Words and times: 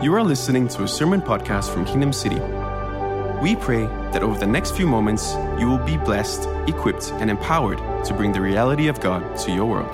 You 0.00 0.14
are 0.14 0.22
listening 0.22 0.68
to 0.68 0.84
a 0.84 0.88
sermon 0.88 1.20
podcast 1.20 1.72
from 1.74 1.84
Kingdom 1.84 2.12
City. 2.12 2.38
We 3.42 3.56
pray 3.56 3.86
that 4.12 4.22
over 4.22 4.38
the 4.38 4.46
next 4.46 4.76
few 4.76 4.86
moments, 4.86 5.34
you 5.58 5.66
will 5.66 5.84
be 5.84 5.96
blessed, 5.96 6.48
equipped, 6.68 7.10
and 7.14 7.28
empowered 7.28 7.78
to 8.04 8.14
bring 8.14 8.30
the 8.30 8.40
reality 8.40 8.86
of 8.86 9.00
God 9.00 9.36
to 9.38 9.50
your 9.50 9.66
world. 9.66 9.90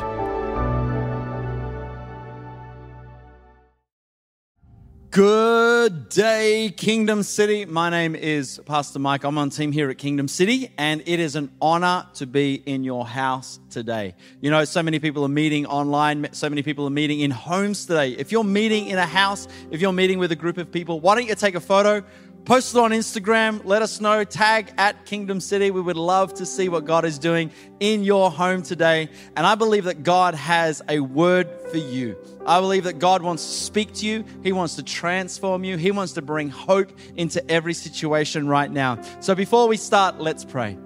Good 5.11 5.54
day, 5.89 6.73
Kingdom 6.77 7.23
City. 7.23 7.65
My 7.65 7.91
name 7.91 8.15
is 8.15 8.61
Pastor 8.65 8.99
Mike. 8.99 9.25
I'm 9.25 9.39
on 9.39 9.51
team 9.51 9.73
here 9.73 9.91
at 9.91 9.99
Kingdom 9.99 10.29
City, 10.29 10.71
and 10.79 11.03
it 11.07 11.21
is 11.21 11.37
an 11.37 11.51
honor 11.61 12.07
to 12.15 12.27
be 12.27 12.55
in 12.55 12.85
your 12.85 13.07
house 13.07 13.61
today. 13.71 14.15
You 14.41 14.51
know, 14.51 14.65
so 14.65 14.83
many 14.83 14.99
people 14.99 15.25
are 15.25 15.29
meeting 15.29 15.67
online, 15.67 16.29
so 16.33 16.49
many 16.49 16.63
people 16.63 16.87
are 16.87 16.91
meeting 16.91 17.21
in 17.21 17.31
homes 17.31 17.87
today. 17.87 18.13
If 18.13 18.33
you're 18.33 18.45
meeting 18.45 18.87
in 18.87 18.99
a 18.99 19.07
house, 19.07 19.49
if 19.71 19.81
you're 19.81 19.93
meeting 19.93 20.19
with 20.19 20.33
a 20.33 20.37
group 20.37 20.59
of 20.59 20.71
people, 20.71 21.01
why 21.01 21.15
don't 21.15 21.27
you 21.27 21.35
take 21.35 21.55
a 21.55 21.61
photo? 21.61 22.05
Post 22.45 22.75
it 22.75 22.79
on 22.79 22.91
Instagram. 22.91 23.65
Let 23.65 23.81
us 23.81 24.03
know. 24.03 24.23
Tag 24.23 24.71
at 24.77 25.07
Kingdom 25.07 25.41
City. 25.41 25.71
We 25.71 25.81
would 25.81 25.97
love 25.97 26.35
to 26.35 26.45
see 26.45 26.69
what 26.69 26.85
God 26.85 27.07
is 27.07 27.19
doing 27.19 27.51
in 27.81 28.05
your 28.05 28.31
home 28.31 28.63
today. 28.63 29.09
And 29.35 29.47
I 29.47 29.55
believe 29.55 29.85
that 29.85 30.03
God 30.03 30.35
has 30.35 30.83
a 30.87 31.01
word 31.01 31.49
for 31.71 31.79
you. 31.79 32.19
I 32.45 32.61
believe 32.61 32.85
that 32.85 32.99
God 32.99 33.23
wants 33.23 33.47
to 33.47 33.51
speak 33.51 33.95
to 33.95 34.07
you. 34.07 34.27
He 34.43 34.53
wants 34.53 34.75
to 34.75 34.83
transform 34.83 35.65
you. 35.65 35.79
He 35.79 35.91
wants 35.91 36.13
to 36.15 36.23
bring 36.23 36.51
hope 36.51 36.93
into 37.17 37.51
every 37.51 37.73
situation 37.73 38.47
right 38.47 38.71
now. 38.71 39.01
So 39.21 39.35
before 39.35 39.67
we 39.67 39.79
start, 39.79 40.21
let's 40.21 40.45
pray. 40.45 40.77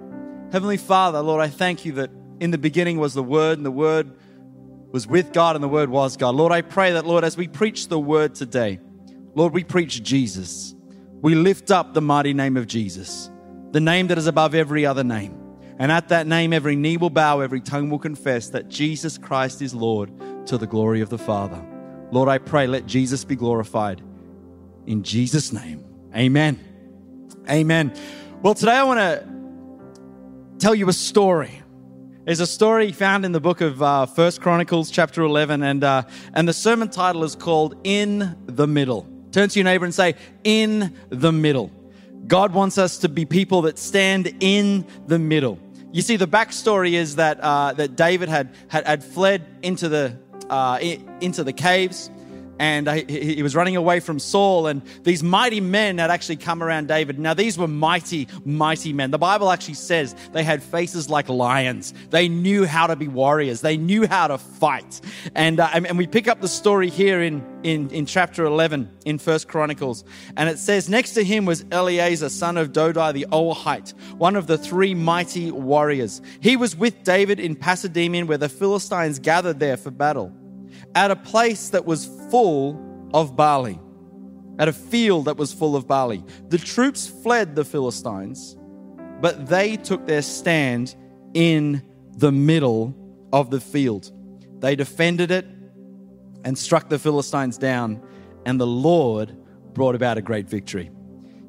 Heavenly 0.53 0.77
Father, 0.77 1.21
Lord, 1.21 1.41
I 1.41 1.49
thank 1.49 1.83
you 1.83 1.91
that 1.93 2.09
in 2.39 2.51
the 2.51 2.57
beginning 2.57 2.99
was 2.99 3.13
the 3.13 3.21
Word, 3.21 3.57
and 3.57 3.65
the 3.65 3.71
Word 3.71 4.13
was 4.93 5.07
with 5.07 5.33
God, 5.33 5.57
and 5.57 5.63
the 5.63 5.67
Word 5.67 5.89
was 5.89 6.15
God. 6.15 6.35
Lord, 6.35 6.53
I 6.53 6.61
pray 6.61 6.93
that, 6.93 7.05
Lord, 7.05 7.25
as 7.25 7.35
we 7.35 7.49
preach 7.49 7.89
the 7.89 7.99
Word 7.99 8.33
today, 8.33 8.79
Lord, 9.35 9.53
we 9.53 9.65
preach 9.65 10.01
Jesus. 10.01 10.73
We 11.21 11.35
lift 11.35 11.69
up 11.69 11.93
the 11.93 12.01
mighty 12.01 12.33
name 12.33 12.55
of 12.55 12.65
Jesus, 12.65 13.29
the 13.71 13.81
name 13.81 14.07
that 14.07 14.17
is 14.17 14.27
above 14.27 14.55
every 14.55 14.85
other 14.85 15.03
name. 15.03 15.35
And 15.77 15.91
at 15.91 16.09
that 16.09 16.27
name, 16.27 16.53
every 16.53 16.75
knee 16.75 16.97
will 16.97 17.09
bow, 17.09 17.41
every 17.41 17.61
tongue 17.61 17.89
will 17.89 17.99
confess 17.99 18.49
that 18.49 18.69
Jesus 18.69 19.17
Christ 19.17 19.61
is 19.61 19.73
Lord 19.73 20.11
to 20.47 20.57
the 20.57 20.67
glory 20.67 21.01
of 21.01 21.09
the 21.09 21.17
Father. 21.17 21.61
Lord, 22.11 22.29
I 22.29 22.37
pray, 22.37 22.67
let 22.67 22.85
Jesus 22.85 23.25
be 23.25 23.35
glorified. 23.35 24.01
In 24.85 25.03
Jesus' 25.03 25.51
name, 25.51 25.83
amen. 26.15 26.59
Amen. 27.49 27.93
Well, 28.41 28.53
today 28.53 28.73
I 28.73 28.83
want 28.83 28.99
to 28.99 29.27
tell 30.57 30.75
you 30.75 30.87
a 30.87 30.93
story. 30.93 31.61
There's 32.25 32.39
a 32.39 32.47
story 32.47 32.91
found 32.91 33.25
in 33.25 33.31
the 33.31 33.41
book 33.41 33.59
of 33.59 33.81
uh, 33.81 34.05
First 34.05 34.39
Chronicles, 34.41 34.89
chapter 34.89 35.23
11, 35.23 35.63
and, 35.63 35.83
uh, 35.83 36.03
and 36.33 36.47
the 36.47 36.53
sermon 36.53 36.89
title 36.89 37.23
is 37.23 37.35
called 37.35 37.75
In 37.83 38.37
the 38.45 38.67
Middle. 38.67 39.18
Turn 39.39 39.47
to 39.47 39.57
your 39.57 39.63
neighbor 39.63 39.85
and 39.85 39.95
say, 39.95 40.15
In 40.43 40.93
the 41.07 41.31
middle. 41.31 41.71
God 42.27 42.53
wants 42.53 42.77
us 42.77 42.97
to 42.97 43.07
be 43.07 43.23
people 43.23 43.61
that 43.61 43.79
stand 43.79 44.35
in 44.41 44.85
the 45.07 45.17
middle. 45.17 45.57
You 45.93 46.01
see, 46.01 46.17
the 46.17 46.27
backstory 46.27 46.91
is 46.91 47.15
that, 47.15 47.39
uh, 47.39 47.71
that 47.71 47.95
David 47.95 48.27
had, 48.27 48.53
had, 48.67 48.85
had 48.85 49.01
fled 49.01 49.45
into 49.61 49.87
the, 49.87 50.17
uh, 50.49 50.79
into 51.21 51.45
the 51.45 51.53
caves 51.53 52.11
and 52.59 52.89
he, 53.09 53.41
was 53.41 53.55
running 53.55 53.77
away 53.77 54.01
from 54.01 54.19
Saul, 54.19 54.67
and 54.67 54.81
these 55.03 55.23
mighty 55.23 55.61
men 55.61 55.97
had 55.97 56.11
actually 56.11 56.35
come 56.35 56.61
around 56.61 56.89
David. 56.89 57.17
Now, 57.17 57.33
these 57.33 57.57
were 57.57 57.69
mighty, 57.69 58.27
mighty 58.43 58.91
men. 58.91 59.11
The 59.11 59.17
Bible 59.17 59.49
actually 59.49 59.75
says 59.75 60.13
they 60.33 60.43
had 60.43 60.61
faces 60.61 61.09
like 61.09 61.29
lions. 61.29 61.93
They 62.09 62.27
knew 62.27 62.65
how 62.65 62.87
to 62.87 62.97
be 62.97 63.07
warriors, 63.07 63.61
they 63.61 63.77
knew 63.77 64.05
how 64.05 64.27
to 64.27 64.37
fight. 64.37 64.99
And, 65.35 65.61
uh, 65.61 65.69
and 65.73 65.97
we 65.97 66.05
pick 66.05 66.27
up 66.27 66.41
the 66.41 66.49
story 66.49 66.89
here 66.89 67.21
in, 67.21 67.45
in, 67.63 67.89
in 67.91 68.05
chapter 68.05 68.43
11 68.43 68.89
in 69.05 69.19
First 69.19 69.47
Chronicles. 69.47 70.03
And 70.35 70.49
it 70.49 70.59
says, 70.59 70.89
Next 70.89 71.13
to 71.13 71.23
him 71.23 71.45
was 71.45 71.63
Eleazar, 71.71 72.27
son 72.27 72.57
of 72.57 72.73
Dodai 72.73 73.13
the 73.13 73.25
Ahohite, 73.31 73.93
one 74.17 74.35
of 74.35 74.47
the 74.47 74.57
three 74.57 74.93
mighty 74.93 75.49
warriors. 75.49 76.21
He 76.41 76.57
was 76.57 76.75
with 76.75 77.03
David 77.03 77.39
in 77.39 77.55
Pas 77.55 77.83
Dammim, 77.83 78.27
where 78.27 78.37
the 78.37 78.49
Philistines 78.49 79.17
gathered 79.19 79.59
there 79.59 79.77
for 79.77 79.91
battle 79.91 80.35
at 80.95 81.11
a 81.11 81.15
place 81.15 81.69
that 81.69 81.85
was 81.85 82.05
full 82.29 83.09
of 83.13 83.35
barley, 83.35 83.79
at 84.57 84.67
a 84.67 84.73
field 84.73 85.25
that 85.25 85.37
was 85.37 85.53
full 85.53 85.75
of 85.75 85.87
barley. 85.87 86.23
The 86.49 86.57
troops 86.57 87.07
fled 87.07 87.55
the 87.55 87.65
Philistines, 87.65 88.57
but 89.21 89.47
they 89.47 89.75
took 89.77 90.05
their 90.05 90.21
stand 90.21 90.95
in 91.33 91.83
the 92.17 92.31
middle 92.31 92.95
of 93.31 93.49
the 93.49 93.59
field. 93.59 94.11
They 94.59 94.75
defended 94.75 95.31
it 95.31 95.45
and 96.43 96.57
struck 96.57 96.89
the 96.89 96.99
Philistines 96.99 97.57
down, 97.57 98.01
and 98.45 98.59
the 98.59 98.67
Lord 98.67 99.35
brought 99.73 99.95
about 99.95 100.17
a 100.17 100.21
great 100.21 100.49
victory. 100.49 100.89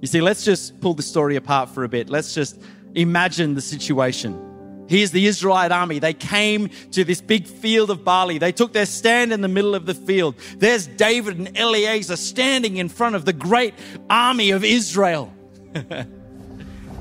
You 0.01 0.07
see, 0.07 0.21
let's 0.21 0.45
just 0.45 0.81
pull 0.81 0.95
the 0.95 1.03
story 1.03 1.37
apart 1.37 1.69
for 1.71 1.85
a 1.85 1.89
bit. 1.89 2.09
Let's 2.09 2.35
just 2.35 2.61
imagine 2.95 3.55
the 3.55 3.61
situation. 3.61 4.50
Here's 4.91 5.13
the 5.13 5.25
Israelite 5.29 5.71
army. 5.71 6.01
They 6.01 6.13
came 6.13 6.69
to 6.91 7.05
this 7.05 7.21
big 7.21 7.47
field 7.47 7.91
of 7.91 8.03
barley. 8.05 8.39
They 8.39 8.51
took 8.51 8.73
their 8.73 8.87
stand 8.87 9.33
in 9.33 9.41
the 9.41 9.47
middle 9.47 9.77
of 9.77 9.87
the 9.87 9.95
field. 9.95 10.35
There's 10.57 10.89
David 10.89 11.39
and 11.39 11.57
Eleazar 11.57 12.17
standing 12.17 12.77
in 12.77 12.89
front 12.89 13.15
of 13.15 13.25
the 13.25 13.33
great 13.33 13.73
army 14.11 14.51
of 14.51 14.65
Israel. 14.65 15.33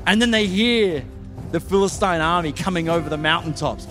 and 0.06 0.22
then 0.22 0.30
they 0.30 0.46
hear 0.46 1.04
the 1.50 1.60
Philistine 1.60 2.22
army 2.22 2.52
coming 2.52 2.90
over 2.90 3.10
the 3.10 3.18
mountaintops. 3.18 3.88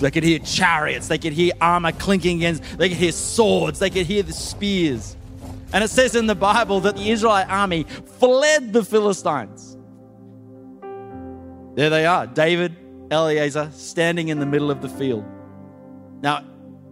They 0.00 0.10
could 0.10 0.24
hear 0.24 0.38
chariots, 0.38 1.08
they 1.08 1.18
could 1.18 1.34
hear 1.34 1.52
armor 1.60 1.92
clinking 1.92 2.38
against, 2.38 2.78
they 2.78 2.88
could 2.88 2.96
hear 2.96 3.12
swords, 3.12 3.80
they 3.80 3.90
could 3.90 4.06
hear 4.06 4.22
the 4.22 4.32
spears. 4.32 5.14
And 5.74 5.84
it 5.84 5.88
says 5.88 6.16
in 6.16 6.26
the 6.26 6.34
Bible 6.34 6.80
that 6.80 6.96
the 6.96 7.10
Israelite 7.10 7.50
army 7.50 7.84
fled 8.18 8.72
the 8.72 8.82
Philistines. 8.82 9.71
There 11.74 11.90
they 11.90 12.06
are, 12.06 12.26
David, 12.26 12.76
Eleazar, 13.10 13.70
standing 13.72 14.28
in 14.28 14.40
the 14.40 14.46
middle 14.46 14.70
of 14.70 14.82
the 14.82 14.88
field. 14.88 15.24
Now, 16.22 16.44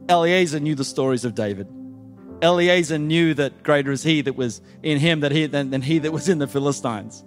Eleazar 0.09 0.61
knew 0.61 0.75
the 0.75 0.85
stories 0.85 1.25
of 1.25 1.35
David. 1.35 1.69
Eleazar 2.43 2.99
knew 2.99 3.35
that 3.35 3.63
greater 3.63 3.93
is 3.93 4.03
he 4.03 4.23
that 4.23 4.35
was 4.35 4.61
in 4.83 4.99
him 4.99 5.23
he, 5.23 5.47
than, 5.47 5.71
than 5.71 5.83
he 5.83 5.99
that 5.99 6.13
was 6.13 6.29
in 6.29 6.39
the 6.39 6.47
Philistines. 6.47 7.25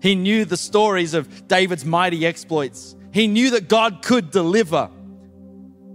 He 0.00 0.14
knew 0.14 0.44
the 0.44 0.56
stories 0.56 1.14
of 1.14 1.48
David's 1.48 1.84
mighty 1.84 2.26
exploits. 2.26 2.96
He 3.12 3.26
knew 3.26 3.50
that 3.50 3.68
God 3.68 4.02
could 4.02 4.30
deliver. 4.30 4.90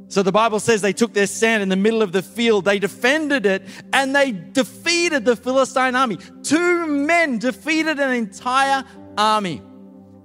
So 0.07 0.23
the 0.23 0.31
Bible 0.31 0.59
says 0.59 0.81
they 0.81 0.93
took 0.93 1.13
their 1.13 1.28
stand 1.28 1.63
in 1.63 1.69
the 1.69 1.75
middle 1.75 2.01
of 2.01 2.11
the 2.11 2.22
field, 2.22 2.66
they 2.66 2.79
defended 2.79 3.45
it, 3.45 3.63
and 3.93 4.16
they 4.16 4.31
defeated 4.31 5.23
the 5.23 5.35
Philistine 5.35 5.95
army. 5.95 6.17
Two 6.43 6.88
men 6.88 7.38
defeated 7.38 7.99
an 7.99 8.11
entire 8.11 8.83
army. 9.17 9.61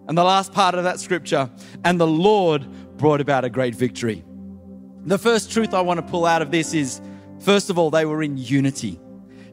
And 0.08 0.16
the 0.16 0.24
last 0.24 0.52
part 0.52 0.74
of 0.74 0.84
that 0.84 1.00
scripture, 1.00 1.50
and 1.84 2.00
the 2.00 2.06
Lord 2.06 2.66
brought 2.96 3.20
about 3.20 3.44
a 3.44 3.50
great 3.50 3.74
victory. 3.74 4.24
The 5.04 5.18
first 5.18 5.52
truth 5.52 5.74
I 5.74 5.80
want 5.80 5.98
to 5.98 6.06
pull 6.06 6.26
out 6.26 6.42
of 6.42 6.50
this 6.50 6.74
is 6.74 7.00
first 7.40 7.70
of 7.70 7.78
all, 7.78 7.90
they 7.90 8.04
were 8.04 8.22
in 8.22 8.36
unity. 8.36 9.00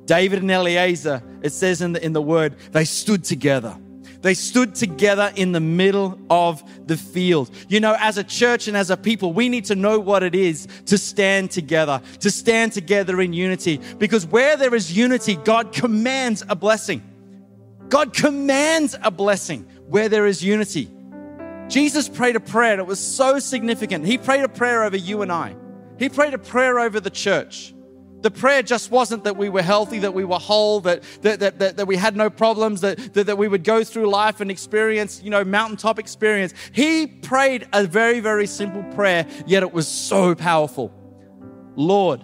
David 0.06 0.40
and 0.40 0.52
Eleazar, 0.52 1.24
it 1.42 1.52
says 1.52 1.82
in 1.82 1.94
the, 1.94 2.04
in 2.04 2.14
the 2.14 2.22
word, 2.22 2.56
they 2.72 2.86
stood 2.86 3.24
together. 3.24 3.78
They 4.22 4.34
stood 4.34 4.74
together 4.74 5.34
in 5.36 5.52
the 5.52 5.60
middle 5.60 6.18
of 6.30 6.64
the 6.88 6.96
field. 6.96 7.52
You 7.68 7.82
know, 7.82 7.96
as 8.00 8.18
a 8.18 8.24
church 8.24 8.70
and 8.70 8.78
as 8.78 8.90
a 8.90 8.96
people, 8.96 9.34
we 9.34 9.50
need 9.50 9.66
to 9.66 9.76
know 9.76 10.00
what 10.00 10.24
it 10.24 10.34
is 10.34 10.68
to 10.86 10.98
stand 10.98 11.52
together, 11.52 12.02
to 12.22 12.32
stand 12.32 12.72
together 12.72 13.20
in 13.22 13.34
unity. 13.34 13.82
Because 13.98 14.26
where 14.26 14.56
there 14.56 14.74
is 14.74 14.96
unity, 14.96 15.36
God 15.36 15.74
commands 15.74 16.42
a 16.48 16.56
blessing. 16.56 17.02
God 17.90 18.14
commands 18.14 18.96
a 19.04 19.12
blessing 19.12 19.68
where 19.88 20.10
there 20.10 20.26
is 20.26 20.44
unity. 20.44 20.90
Jesus 21.68 22.10
prayed 22.10 22.36
a 22.36 22.40
prayer 22.40 22.80
it 22.80 22.86
was 22.86 23.00
so 23.00 23.40
significant. 23.40 24.06
He 24.06 24.18
prayed 24.18 24.44
a 24.44 24.50
prayer 24.50 24.84
over 24.84 24.98
you 24.98 25.22
and 25.22 25.32
I. 25.32 25.56
He 25.98 26.10
prayed 26.10 26.34
a 26.34 26.38
prayer 26.38 26.80
over 26.80 27.00
the 27.00 27.10
church. 27.10 27.74
The 28.22 28.32
prayer 28.32 28.64
just 28.64 28.90
wasn't 28.90 29.26
that 29.26 29.36
we 29.36 29.50
were 29.50 29.62
healthy, 29.62 30.00
that 30.00 30.14
we 30.14 30.24
were 30.24 30.40
whole, 30.40 30.80
that, 30.82 31.04
that, 31.24 31.42
that, 31.42 31.60
that, 31.60 31.78
that 31.78 31.86
we 31.88 31.98
had 31.98 32.16
no 32.16 32.30
problems, 32.30 32.80
that, 32.82 33.14
that, 33.14 33.26
that 33.26 33.38
we 33.38 33.50
would 33.50 33.66
go 33.66 33.84
through 33.84 34.10
life 34.10 34.40
and 34.40 34.50
experience, 34.50 35.22
you 35.22 35.30
know, 35.30 35.44
mountaintop 35.44 36.00
experience. 36.00 36.54
He 36.72 37.06
prayed 37.06 37.68
a 37.74 37.86
very, 37.86 38.22
very 38.22 38.48
simple 38.48 38.84
prayer, 38.96 39.28
yet 39.46 39.62
it 39.62 39.74
was 39.74 39.90
so 39.90 40.36
powerful. 40.36 40.94
Lord, 41.76 42.22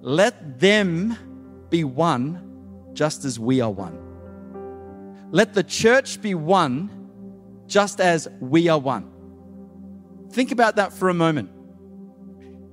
let 0.00 0.58
them 0.58 1.16
be 1.70 1.84
one 1.84 2.90
just 2.94 3.24
as 3.24 3.38
we 3.38 3.60
are 3.60 3.70
one. 3.70 4.07
Let 5.30 5.54
the 5.54 5.62
church 5.62 6.20
be 6.22 6.34
one 6.34 6.90
just 7.66 8.00
as 8.00 8.28
we 8.40 8.68
are 8.68 8.78
one. 8.78 9.10
Think 10.30 10.52
about 10.52 10.76
that 10.76 10.92
for 10.92 11.08
a 11.08 11.14
moment. 11.14 11.50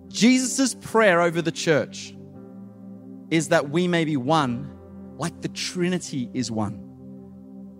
Jesus' 0.08 0.74
prayer 0.76 1.22
over 1.22 1.42
the 1.42 1.52
church 1.52 2.16
is 3.30 3.50
that 3.50 3.70
we 3.70 3.88
may 3.88 4.06
be 4.06 4.18
one 4.18 4.72
like 5.18 5.42
the 5.42 5.50
Trinity 5.50 6.30
is 6.34 6.50
one. 6.50 6.82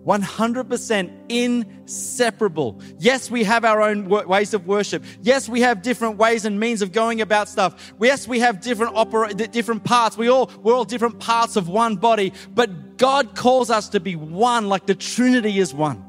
100% 0.06 1.10
inseparable. 1.28 2.80
Yes, 2.98 3.28
we 3.28 3.42
have 3.42 3.64
our 3.64 3.82
own 3.82 4.08
ways 4.08 4.54
of 4.54 4.66
worship. 4.66 5.02
Yes, 5.20 5.48
we 5.48 5.62
have 5.62 5.82
different 5.82 6.16
ways 6.16 6.44
and 6.44 6.60
means 6.60 6.80
of 6.80 6.92
going 6.92 7.20
about 7.20 7.48
stuff. 7.48 7.92
Yes, 8.00 8.28
we 8.28 8.38
have 8.38 8.60
different 8.60 8.94
opera, 8.94 9.34
different 9.34 9.82
parts. 9.82 10.16
We 10.16 10.28
all, 10.28 10.48
we're 10.62 10.74
all 10.74 10.84
different 10.84 11.18
parts 11.18 11.56
of 11.56 11.68
one 11.68 11.96
body, 11.96 12.32
but 12.54 12.70
God 12.96 13.34
calls 13.34 13.70
us 13.70 13.88
to 13.90 14.00
be 14.00 14.16
one 14.16 14.68
like 14.68 14.86
the 14.86 14.94
Trinity 14.94 15.58
is 15.58 15.74
one. 15.74 16.02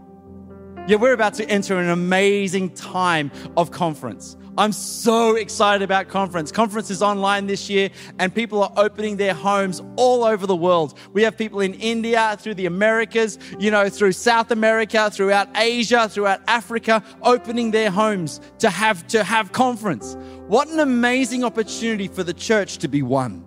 Yeah, 0.87 0.95
we're 0.95 1.13
about 1.13 1.33
to 1.35 1.49
enter 1.49 1.77
an 1.79 1.89
amazing 1.89 2.69
time 2.69 3.29
of 3.57 3.71
conference. 3.71 4.37
I'm 4.57 4.71
so 4.71 5.35
excited 5.35 5.83
about 5.83 6.07
conference. 6.07 6.51
Conference 6.51 6.89
is 6.89 7.03
online 7.03 7.45
this 7.45 7.69
year 7.69 7.89
and 8.17 8.33
people 8.33 8.63
are 8.63 8.71
opening 8.75 9.17
their 9.17 9.33
homes 9.33 9.81
all 9.97 10.23
over 10.23 10.47
the 10.47 10.55
world. 10.55 10.97
We 11.13 11.21
have 11.23 11.37
people 11.37 11.59
in 11.59 11.75
India, 11.75 12.37
through 12.39 12.55
the 12.55 12.65
Americas, 12.65 13.37
you 13.59 13.69
know, 13.69 13.89
through 13.89 14.13
South 14.13 14.49
America, 14.49 15.11
throughout 15.11 15.49
Asia, 15.55 16.09
throughout 16.09 16.41
Africa, 16.47 17.03
opening 17.21 17.71
their 17.71 17.91
homes 17.91 18.41
to 18.59 18.69
have 18.69 19.05
to 19.07 19.23
have 19.23 19.51
conference. 19.51 20.17
What 20.47 20.69
an 20.69 20.79
amazing 20.79 21.43
opportunity 21.43 22.07
for 22.07 22.23
the 22.23 22.33
church 22.33 22.79
to 22.79 22.87
be 22.87 23.03
one. 23.03 23.46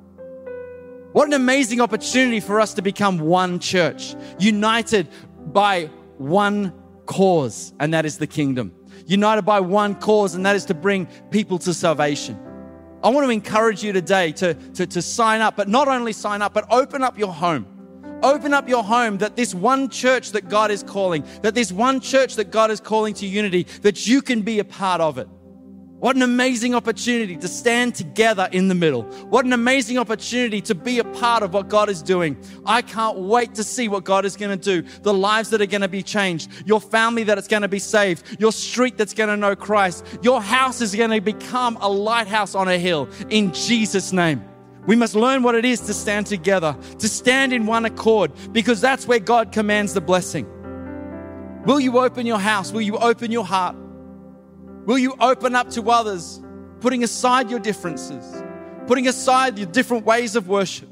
What 1.12 1.26
an 1.26 1.34
amazing 1.34 1.80
opportunity 1.80 2.40
for 2.40 2.60
us 2.60 2.74
to 2.74 2.82
become 2.82 3.18
one 3.18 3.58
church, 3.58 4.14
united 4.38 5.08
by 5.52 5.86
one 6.18 6.72
cause, 7.06 7.72
and 7.80 7.92
that 7.94 8.06
is 8.06 8.18
the 8.18 8.26
kingdom 8.26 8.72
united 9.10 9.42
by 9.42 9.58
one 9.60 9.96
cause, 9.96 10.34
and 10.34 10.46
that 10.46 10.54
is 10.54 10.64
to 10.66 10.74
bring 10.74 11.06
people 11.30 11.58
to 11.58 11.74
salvation. 11.74 12.38
I 13.02 13.08
want 13.08 13.26
to 13.26 13.30
encourage 13.30 13.82
you 13.82 13.92
today 13.92 14.30
to, 14.32 14.54
to, 14.54 14.86
to 14.86 15.02
sign 15.02 15.40
up, 15.40 15.56
but 15.56 15.68
not 15.68 15.88
only 15.88 16.12
sign 16.12 16.42
up, 16.42 16.54
but 16.54 16.70
open 16.70 17.02
up 17.02 17.18
your 17.18 17.32
home. 17.32 17.66
Open 18.22 18.52
up 18.52 18.68
your 18.68 18.84
home 18.84 19.18
that 19.18 19.34
this 19.34 19.54
one 19.54 19.88
church 19.88 20.32
that 20.32 20.48
God 20.48 20.70
is 20.70 20.82
calling, 20.82 21.24
that 21.42 21.54
this 21.54 21.72
one 21.72 22.00
church 22.00 22.36
that 22.36 22.50
God 22.50 22.70
is 22.70 22.78
calling 22.78 23.14
to 23.14 23.26
unity, 23.26 23.64
that 23.82 24.06
you 24.06 24.22
can 24.22 24.42
be 24.42 24.58
a 24.58 24.64
part 24.64 25.00
of 25.00 25.18
it. 25.18 25.26
What 26.00 26.17
an 26.17 26.23
amazing 26.23 26.75
opportunity 26.75 27.37
to 27.37 27.47
stand 27.47 27.94
together 27.94 28.49
in 28.52 28.69
the 28.69 28.75
middle. 28.75 29.02
What 29.29 29.44
an 29.44 29.52
amazing 29.52 29.99
opportunity 29.99 30.62
to 30.62 30.75
be 30.75 30.99
a 30.99 31.05
part 31.05 31.43
of 31.43 31.52
what 31.52 31.69
God 31.69 31.91
is 31.91 32.02
doing. 32.02 32.43
I 32.64 32.81
can't 32.81 33.19
wait 33.19 33.55
to 33.56 33.64
see 33.64 33.87
what 33.87 34.05
God 34.05 34.25
is 34.25 34.35
going 34.35 34.58
to 34.58 34.64
do. 34.64 34.88
The 35.02 35.12
lives 35.12 35.50
that 35.50 35.61
are 35.61 35.67
going 35.67 35.82
to 35.82 35.88
be 35.88 36.02
changed, 36.02 36.50
your 36.64 36.81
family 36.81 37.23
that 37.25 37.37
is 37.37 37.47
going 37.47 37.61
to 37.61 37.69
be 37.69 37.79
saved, 37.79 38.41
your 38.41 38.50
street 38.50 38.97
that's 38.97 39.12
going 39.12 39.29
to 39.29 39.37
know 39.37 39.55
Christ, 39.55 40.06
your 40.23 40.41
house 40.41 40.81
is 40.81 40.94
going 40.94 41.11
to 41.11 41.20
become 41.20 41.76
a 41.82 41.88
lighthouse 41.88 42.55
on 42.55 42.67
a 42.67 42.79
hill 42.79 43.06
in 43.29 43.52
Jesus' 43.52 44.11
name. 44.11 44.43
We 44.87 44.97
must 44.97 45.14
learn 45.14 45.43
what 45.43 45.55
it 45.55 45.67
is 45.67 45.81
to 45.81 45.93
stand 45.93 46.26
together, 46.26 46.75
to 46.99 47.08
stand 47.11 47.52
in 47.52 47.67
one 47.67 47.85
accord, 47.85 48.32
because 48.52 48.81
that's 48.81 49.06
where 49.06 49.20
God 49.20 49.52
commands 49.52 49.93
the 49.93 50.00
blessing. 50.00 50.49
Will 51.67 51.79
you 51.79 51.99
open 51.99 52.25
your 52.25 52.38
house? 52.38 52.73
Will 52.73 52.81
you 52.81 52.97
open 52.97 53.31
your 53.31 53.44
heart? 53.44 53.76
Will 54.86 54.98
you 54.98 55.14
open 55.20 55.54
up 55.54 55.70
to 55.70 55.90
others, 55.90 56.40
putting 56.80 57.04
aside 57.04 57.50
your 57.50 57.60
differences, 57.60 58.42
putting 58.86 59.06
aside 59.08 59.58
your 59.58 59.66
different 59.66 60.04
ways 60.04 60.36
of 60.36 60.48
worship, 60.48 60.88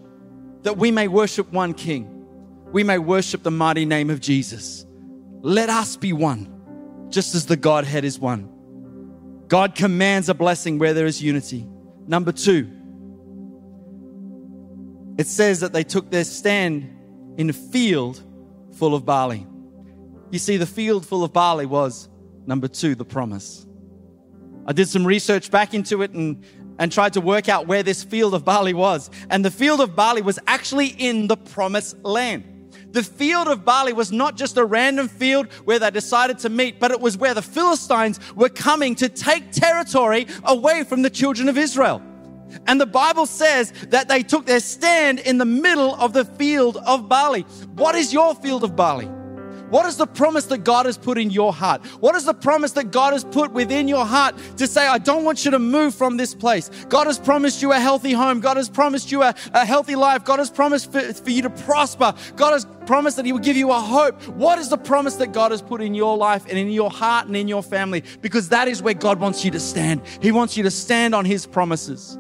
that 0.63 0.77
we 0.77 0.91
may 0.91 1.09
worship 1.09 1.53
one 1.53 1.75
King? 1.75 2.15
We 2.73 2.85
may 2.85 2.99
worship 2.99 3.43
the 3.43 3.51
mighty 3.51 3.87
name 3.87 4.11
of 4.11 4.21
Jesus. 4.21 4.85
Let 5.41 5.71
us 5.71 5.97
be 5.97 6.13
one, 6.13 7.07
just 7.09 7.35
as 7.35 7.47
the 7.47 7.57
Godhead 7.57 8.05
is 8.05 8.19
one. 8.19 8.51
God 9.49 9.75
commands 9.75 10.29
a 10.29 10.35
blessing 10.35 10.79
where 10.79 10.93
there 10.93 11.07
is 11.07 11.23
unity. 11.23 11.67
Number 12.07 12.33
two, 12.33 12.71
it 15.17 15.27
says 15.27 15.61
that 15.61 15.73
they 15.73 15.85
took 15.85 16.11
their 16.11 16.25
stand 16.25 16.95
in 17.39 17.49
a 17.49 17.53
field 17.55 18.23
full 18.73 18.95
of 18.95 19.07
barley. 19.07 19.47
You 20.31 20.39
see, 20.39 20.59
the 20.59 20.67
field 20.67 21.07
full 21.07 21.25
of 21.25 21.33
barley 21.33 21.67
was, 21.67 22.09
number 22.47 22.69
two, 22.69 22.95
the 22.95 23.05
promise. 23.05 23.67
I 24.67 24.73
did 24.73 24.89
some 24.89 25.07
research 25.07 25.51
back 25.51 25.75
into 25.75 26.03
it 26.03 26.13
and, 26.13 26.45
and 26.79 26.93
tried 26.93 27.15
to 27.15 27.21
work 27.21 27.49
out 27.49 27.67
where 27.67 27.83
this 27.83 28.05
field 28.05 28.35
of 28.35 28.45
barley 28.45 28.75
was. 28.75 29.11
And 29.31 29.45
the 29.45 29.51
field 29.51 29.81
of 29.81 29.97
barley 29.97 30.23
was 30.23 30.39
actually 30.47 30.89
in 30.89 31.27
the 31.27 31.37
promised 31.37 31.97
land. 32.05 32.45
The 32.91 33.03
field 33.03 33.49
of 33.49 33.65
barley 33.65 33.93
was 33.93 34.13
not 34.13 34.37
just 34.37 34.57
a 34.57 34.65
random 34.65 35.09
field 35.09 35.53
where 35.65 35.79
they 35.79 35.91
decided 35.91 36.39
to 36.41 36.49
meet, 36.49 36.81
but 36.81 36.91
it 36.91 37.01
was 37.01 37.19
where 37.19 37.35
the 37.35 37.43
Philistines 37.43 38.19
were 38.35 38.49
coming 38.49 38.95
to 38.97 39.09
take 39.09 39.53
territory 39.53 40.27
away 40.45 40.85
from 40.85 41.03
the 41.03 41.11
children 41.11 41.49
of 41.49 41.59
Israel. 41.59 42.03
And 42.67 42.81
the 42.81 42.87
Bible 42.87 43.27
says 43.27 43.73
that 43.89 44.09
they 44.09 44.23
took 44.23 44.47
their 44.47 44.61
stand 44.61 45.19
in 45.21 45.37
the 45.37 45.45
middle 45.45 45.95
of 45.97 46.15
the 46.15 46.25
field 46.25 46.79
of 46.79 47.09
barley. 47.09 47.43
What 47.75 47.95
is 47.95 48.13
your 48.13 48.35
field 48.35 48.65
of 48.65 48.75
barley? 48.75 49.09
What 49.71 49.87
is 49.87 49.97
the 49.97 50.07
promise 50.07 50.47
that 50.47 50.59
God 50.59 50.87
has 50.87 50.97
put 50.97 51.19
in 51.19 51.31
your 51.31 51.53
heart? 51.53 51.85
What 52.01 52.15
is 52.15 52.25
the 52.25 52.35
promise 52.35 52.73
that 52.73 52.91
God 52.91 53.13
has 53.13 53.25
put 53.25 53.53
within 53.53 53.87
your 53.87 54.07
heart 54.07 54.35
to 54.57 54.67
say, 54.67 54.87
I 54.87 54.99
don't 54.99 55.25
want 55.25 55.45
you 55.45 55.51
to 55.51 55.59
move 55.59 55.95
from 55.95 56.17
this 56.17 56.35
place? 56.35 56.71
God 56.89 57.07
has 57.07 57.19
promised 57.19 57.61
you 57.61 57.73
a 57.73 57.81
healthy 57.81 58.13
home. 58.13 58.41
God 58.41 58.57
has 58.57 58.69
promised 58.69 59.13
you 59.13 59.23
a, 59.23 59.35
a 59.53 59.67
healthy 59.67 59.95
life. 59.95 60.25
God 60.25 60.39
has 60.39 60.51
promised 60.51 60.91
for, 60.91 61.01
for 61.01 61.31
you 61.31 61.43
to 61.43 61.51
prosper. 61.51 62.15
God 62.37 62.53
has 62.53 62.67
promised 62.87 63.17
that 63.17 63.27
He 63.27 63.33
will 63.33 63.41
give 63.41 63.57
you 63.57 63.71
a 63.71 63.81
hope. 63.81 64.21
What 64.29 64.59
is 64.59 64.71
the 64.71 64.79
promise 64.79 65.17
that 65.17 65.33
God 65.33 65.51
has 65.51 65.61
put 65.61 65.83
in 65.83 65.95
your 65.95 66.17
life 66.17 66.47
and 66.49 66.57
in 66.57 66.71
your 66.71 66.91
heart 66.91 67.27
and 67.27 67.37
in 67.37 67.49
your 67.49 67.63
family? 67.63 68.03
Because 68.23 68.49
that 68.49 68.69
is 68.69 68.83
where 68.83 68.95
God 68.95 69.21
wants 69.21 69.45
you 69.45 69.51
to 69.51 69.61
stand. 69.61 70.01
He 70.23 70.33
wants 70.33 70.57
you 70.57 70.63
to 70.63 70.71
stand 70.71 71.15
on 71.15 71.25
His 71.25 71.47
promises. 71.47 72.19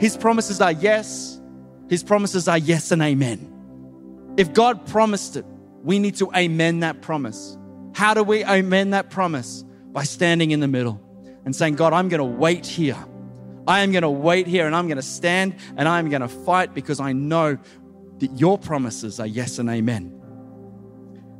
His 0.00 0.16
promises 0.16 0.60
are 0.60 0.72
yes, 0.72 1.40
His 1.88 2.02
promises 2.02 2.48
are 2.48 2.58
yes 2.58 2.90
and 2.90 3.02
amen. 3.02 3.50
If 4.36 4.52
God 4.52 4.86
promised 4.86 5.36
it, 5.36 5.46
we 5.84 5.98
need 5.98 6.16
to 6.16 6.32
amen 6.34 6.80
that 6.80 7.02
promise. 7.02 7.58
How 7.94 8.14
do 8.14 8.24
we 8.24 8.42
amen 8.44 8.90
that 8.90 9.10
promise? 9.10 9.64
By 9.92 10.02
standing 10.02 10.50
in 10.50 10.58
the 10.58 10.66
middle 10.66 11.00
and 11.44 11.54
saying, 11.54 11.76
God, 11.76 11.92
I'm 11.92 12.08
going 12.08 12.18
to 12.18 12.24
wait 12.24 12.66
here. 12.66 12.96
I 13.68 13.80
am 13.80 13.92
going 13.92 14.02
to 14.02 14.10
wait 14.10 14.46
here 14.46 14.66
and 14.66 14.74
I'm 14.74 14.88
going 14.88 14.96
to 14.96 15.02
stand 15.02 15.54
and 15.76 15.86
I'm 15.86 16.08
going 16.08 16.22
to 16.22 16.28
fight 16.28 16.74
because 16.74 16.98
I 17.00 17.12
know 17.12 17.58
that 18.18 18.40
your 18.40 18.58
promises 18.58 19.20
are 19.20 19.26
yes 19.26 19.58
and 19.58 19.68
amen. 19.68 20.20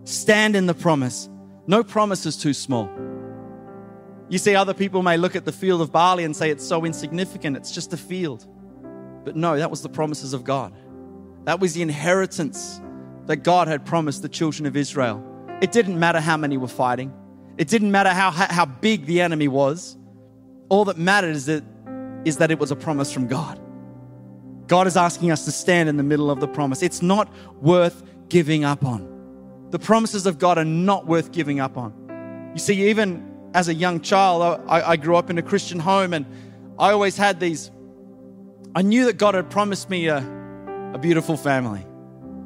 Stand 0.04 0.54
in 0.54 0.66
the 0.66 0.74
promise. 0.74 1.28
No 1.66 1.82
promise 1.82 2.26
is 2.26 2.36
too 2.36 2.52
small. 2.52 2.90
You 4.28 4.38
see, 4.38 4.54
other 4.54 4.74
people 4.74 5.02
may 5.02 5.16
look 5.16 5.36
at 5.36 5.46
the 5.46 5.52
field 5.52 5.80
of 5.80 5.90
barley 5.90 6.24
and 6.24 6.36
say 6.36 6.50
it's 6.50 6.66
so 6.66 6.84
insignificant, 6.84 7.56
it's 7.56 7.72
just 7.72 7.92
a 7.92 7.96
field. 7.96 8.46
But 9.24 9.36
no, 9.36 9.56
that 9.56 9.70
was 9.70 9.82
the 9.82 9.88
promises 9.88 10.34
of 10.34 10.44
God. 10.44 10.74
That 11.44 11.60
was 11.60 11.74
the 11.74 11.82
inheritance 11.82 12.80
that 13.26 13.36
God 13.38 13.68
had 13.68 13.84
promised 13.84 14.22
the 14.22 14.28
children 14.28 14.66
of 14.66 14.76
Israel. 14.76 15.24
It 15.60 15.72
didn't 15.72 15.98
matter 15.98 16.20
how 16.20 16.36
many 16.36 16.56
were 16.56 16.68
fighting, 16.68 17.12
it 17.56 17.68
didn't 17.68 17.90
matter 17.90 18.10
how, 18.10 18.30
how 18.30 18.66
big 18.66 19.06
the 19.06 19.20
enemy 19.20 19.48
was. 19.48 19.96
All 20.68 20.84
that 20.86 20.98
mattered 20.98 21.36
is 21.36 21.46
that, 21.46 21.62
is 22.24 22.38
that 22.38 22.50
it 22.50 22.58
was 22.58 22.70
a 22.70 22.76
promise 22.76 23.12
from 23.12 23.28
God. 23.28 23.60
God 24.66 24.86
is 24.86 24.96
asking 24.96 25.30
us 25.30 25.44
to 25.44 25.52
stand 25.52 25.88
in 25.88 25.96
the 25.96 26.02
middle 26.02 26.30
of 26.30 26.40
the 26.40 26.48
promise. 26.48 26.82
It's 26.82 27.02
not 27.02 27.32
worth 27.60 28.02
giving 28.28 28.64
up 28.64 28.84
on. 28.84 29.68
The 29.70 29.78
promises 29.78 30.26
of 30.26 30.38
God 30.38 30.56
are 30.56 30.64
not 30.64 31.06
worth 31.06 31.32
giving 31.32 31.60
up 31.60 31.76
on. 31.76 31.92
You 32.54 32.58
see, 32.58 32.88
even 32.88 33.30
as 33.52 33.68
a 33.68 33.74
young 33.74 34.00
child, 34.00 34.62
I, 34.68 34.82
I 34.82 34.96
grew 34.96 35.16
up 35.16 35.30
in 35.30 35.38
a 35.38 35.42
Christian 35.42 35.78
home 35.78 36.14
and 36.14 36.26
I 36.78 36.92
always 36.92 37.16
had 37.16 37.40
these. 37.40 37.70
I 38.74 38.82
knew 38.82 39.04
that 39.04 39.18
God 39.18 39.34
had 39.34 39.50
promised 39.50 39.90
me 39.90 40.08
a, 40.08 40.18
a 40.94 40.98
beautiful 40.98 41.36
family. 41.36 41.86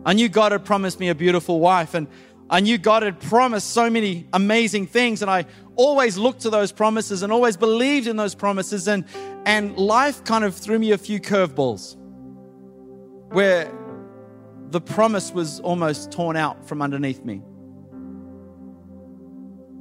I 0.08 0.14
knew 0.14 0.30
God 0.30 0.52
had 0.52 0.64
promised 0.64 0.98
me 0.98 1.10
a 1.10 1.14
beautiful 1.14 1.60
wife, 1.60 1.92
and 1.92 2.06
I 2.48 2.60
knew 2.60 2.78
God 2.78 3.02
had 3.02 3.20
promised 3.20 3.74
so 3.74 3.90
many 3.90 4.26
amazing 4.32 4.86
things, 4.86 5.20
and 5.20 5.30
I 5.30 5.44
always 5.76 6.16
looked 6.16 6.40
to 6.40 6.50
those 6.50 6.72
promises 6.72 7.22
and 7.22 7.30
always 7.30 7.58
believed 7.58 8.06
in 8.06 8.16
those 8.16 8.34
promises. 8.34 8.88
And, 8.88 9.04
and 9.44 9.76
life 9.76 10.24
kind 10.24 10.44
of 10.44 10.56
threw 10.56 10.78
me 10.78 10.92
a 10.92 10.96
few 10.96 11.20
curveballs 11.20 11.94
where 13.34 13.70
the 14.70 14.80
promise 14.80 15.30
was 15.30 15.60
almost 15.60 16.10
torn 16.10 16.36
out 16.36 16.66
from 16.66 16.80
underneath 16.80 17.22
me. 17.22 17.42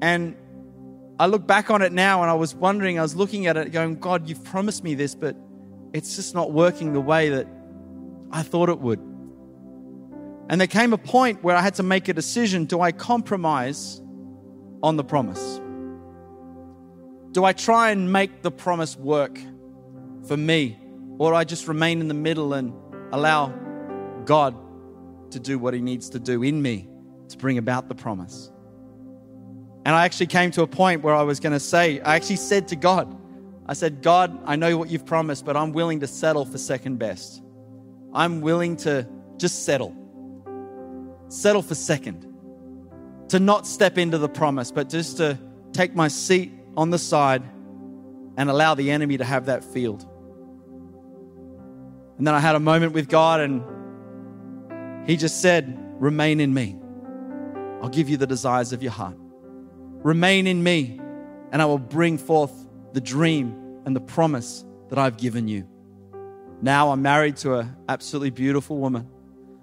And 0.01 0.35
I 1.21 1.27
look 1.27 1.47
back 1.47 1.71
on 1.71 1.81
it 1.81 1.93
now 1.93 2.21
and 2.21 2.29
I 2.29 2.33
was 2.33 2.53
wondering, 2.53 2.99
I 2.99 3.01
was 3.01 3.15
looking 3.15 3.47
at 3.47 3.55
it 3.55 3.71
going, 3.71 3.97
God, 3.97 4.27
you've 4.27 4.43
promised 4.43 4.83
me 4.83 4.93
this, 4.93 5.15
but 5.15 5.37
it's 5.93 6.17
just 6.17 6.35
not 6.35 6.51
working 6.51 6.91
the 6.91 6.99
way 6.99 7.29
that 7.29 7.47
I 8.29 8.43
thought 8.43 8.67
it 8.67 8.79
would. 8.79 9.16
And 10.49 10.61
there 10.61 10.67
came 10.67 10.93
a 10.93 10.97
point 10.97 11.43
where 11.43 11.55
I 11.55 11.61
had 11.61 11.75
to 11.75 11.83
make 11.83 12.07
a 12.07 12.13
decision 12.13 12.65
do 12.65 12.79
I 12.81 12.91
compromise 12.91 14.01
on 14.81 14.95
the 14.95 15.03
promise? 15.03 15.59
Do 17.33 17.43
I 17.43 17.53
try 17.53 17.91
and 17.91 18.11
make 18.11 18.41
the 18.41 18.51
promise 18.51 18.97
work 18.97 19.39
for 20.27 20.37
me? 20.37 20.79
Or 21.17 21.31
do 21.31 21.35
I 21.35 21.43
just 21.43 21.67
remain 21.67 21.99
in 21.99 22.07
the 22.07 22.13
middle 22.13 22.53
and 22.53 22.73
allow 23.11 23.49
God 24.25 24.55
to 25.31 25.39
do 25.39 25.59
what 25.59 25.73
He 25.73 25.81
needs 25.81 26.09
to 26.11 26.19
do 26.19 26.43
in 26.43 26.61
me 26.61 26.87
to 27.29 27.37
bring 27.37 27.57
about 27.57 27.89
the 27.89 27.95
promise? 27.95 28.49
And 29.85 29.95
I 29.95 30.05
actually 30.05 30.27
came 30.27 30.51
to 30.51 30.61
a 30.61 30.67
point 30.67 31.03
where 31.03 31.15
I 31.15 31.23
was 31.23 31.39
going 31.39 31.53
to 31.53 31.59
say, 31.59 31.99
I 32.01 32.15
actually 32.15 32.37
said 32.37 32.69
to 32.69 32.75
God, 32.75 33.13
I 33.65 33.73
said, 33.73 34.01
God, 34.01 34.37
I 34.45 34.55
know 34.55 34.77
what 34.77 34.89
you've 34.89 35.05
promised, 35.05 35.45
but 35.45 35.57
I'm 35.57 35.73
willing 35.73 35.99
to 35.99 36.07
settle 36.07 36.45
for 36.45 36.57
second 36.57 36.99
best. 36.99 37.41
I'm 38.13 38.39
willing 38.39 38.77
to 38.77 39.07
just 39.37 39.65
settle 39.65 39.95
settle 41.29 41.61
for 41.61 41.75
second. 41.75 42.23
to 43.29 43.39
not 43.39 43.67
step 43.67 43.97
into 43.97 44.17
the 44.17 44.29
promise, 44.29 44.71
but 44.71 44.87
just 44.87 45.17
to 45.17 45.37
take 45.73 45.93
my 45.93 46.07
seat 46.07 46.49
on 46.77 46.91
the 46.91 46.97
side 46.97 47.43
and 48.37 48.49
allow 48.49 48.73
the 48.73 48.89
enemy 48.91 49.17
to 49.17 49.25
have 49.25 49.47
that 49.47 49.65
field. 49.65 50.07
And 52.17 52.25
then 52.25 52.33
I 52.33 52.39
had 52.39 52.55
a 52.55 52.59
moment 52.59 52.93
with 52.93 53.09
God, 53.09 53.41
and 53.41 55.09
He 55.09 55.17
just 55.17 55.41
said, 55.41 55.77
Remain 55.99 56.39
in 56.39 56.53
me. 56.53 56.79
I'll 57.81 57.89
give 57.89 58.07
you 58.07 58.17
the 58.17 58.27
desires 58.27 58.71
of 58.71 58.81
your 58.81 58.93
heart. 58.93 59.17
Remain 60.03 60.47
in 60.47 60.63
me, 60.63 60.99
and 61.51 61.61
I 61.61 61.65
will 61.65 61.79
bring 61.79 62.17
forth 62.17 62.53
the 62.93 63.01
dream 63.01 63.81
and 63.85 63.95
the 63.95 63.99
promise 64.01 64.63
that 64.89 64.97
I've 64.97 65.17
given 65.17 65.47
you. 65.47 65.67
Now 66.61 66.91
I'm 66.91 67.01
married 67.01 67.37
to 67.37 67.55
an 67.55 67.75
absolutely 67.89 68.29
beautiful 68.29 68.77
woman. 68.77 69.09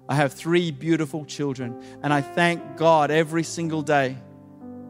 I 0.07 0.15
have 0.15 0.33
three 0.33 0.71
beautiful 0.71 1.25
children, 1.25 1.81
and 2.03 2.13
I 2.13 2.21
thank 2.21 2.77
God 2.77 3.09
every 3.09 3.43
single 3.43 3.81
day 3.81 4.17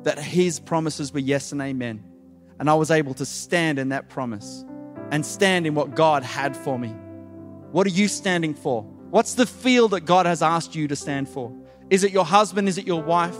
that 0.04 0.20
His 0.20 0.60
promises 0.60 1.14
were 1.14 1.20
yes 1.20 1.52
and 1.52 1.62
amen. 1.62 2.04
And 2.60 2.70
I 2.70 2.74
was 2.74 2.92
able 2.92 3.14
to 3.16 3.26
stand 3.26 3.80
in 3.80 3.90
that 3.90 4.10
promise 4.10 4.66
and 5.12 5.26
stand 5.26 5.68
in 5.68 5.76
what 5.76 5.96
God 5.96 6.24
had 6.24 6.56
for 6.56 6.78
me. 6.78 6.90
What 7.72 7.88
are 7.88 7.92
you 7.92 8.08
standing 8.08 8.54
for? 8.54 8.84
What's 9.10 9.36
the 9.36 9.46
field 9.46 9.92
that 9.92 10.02
God 10.02 10.26
has 10.26 10.42
asked 10.42 10.76
you 10.76 10.88
to 10.88 10.96
stand 10.96 11.30
for? 11.30 11.54
Is 11.90 12.04
it 12.04 12.12
your 12.12 12.26
husband? 12.26 12.68
Is 12.68 12.78
it 12.78 12.88
your 12.88 13.02
wife? 13.02 13.38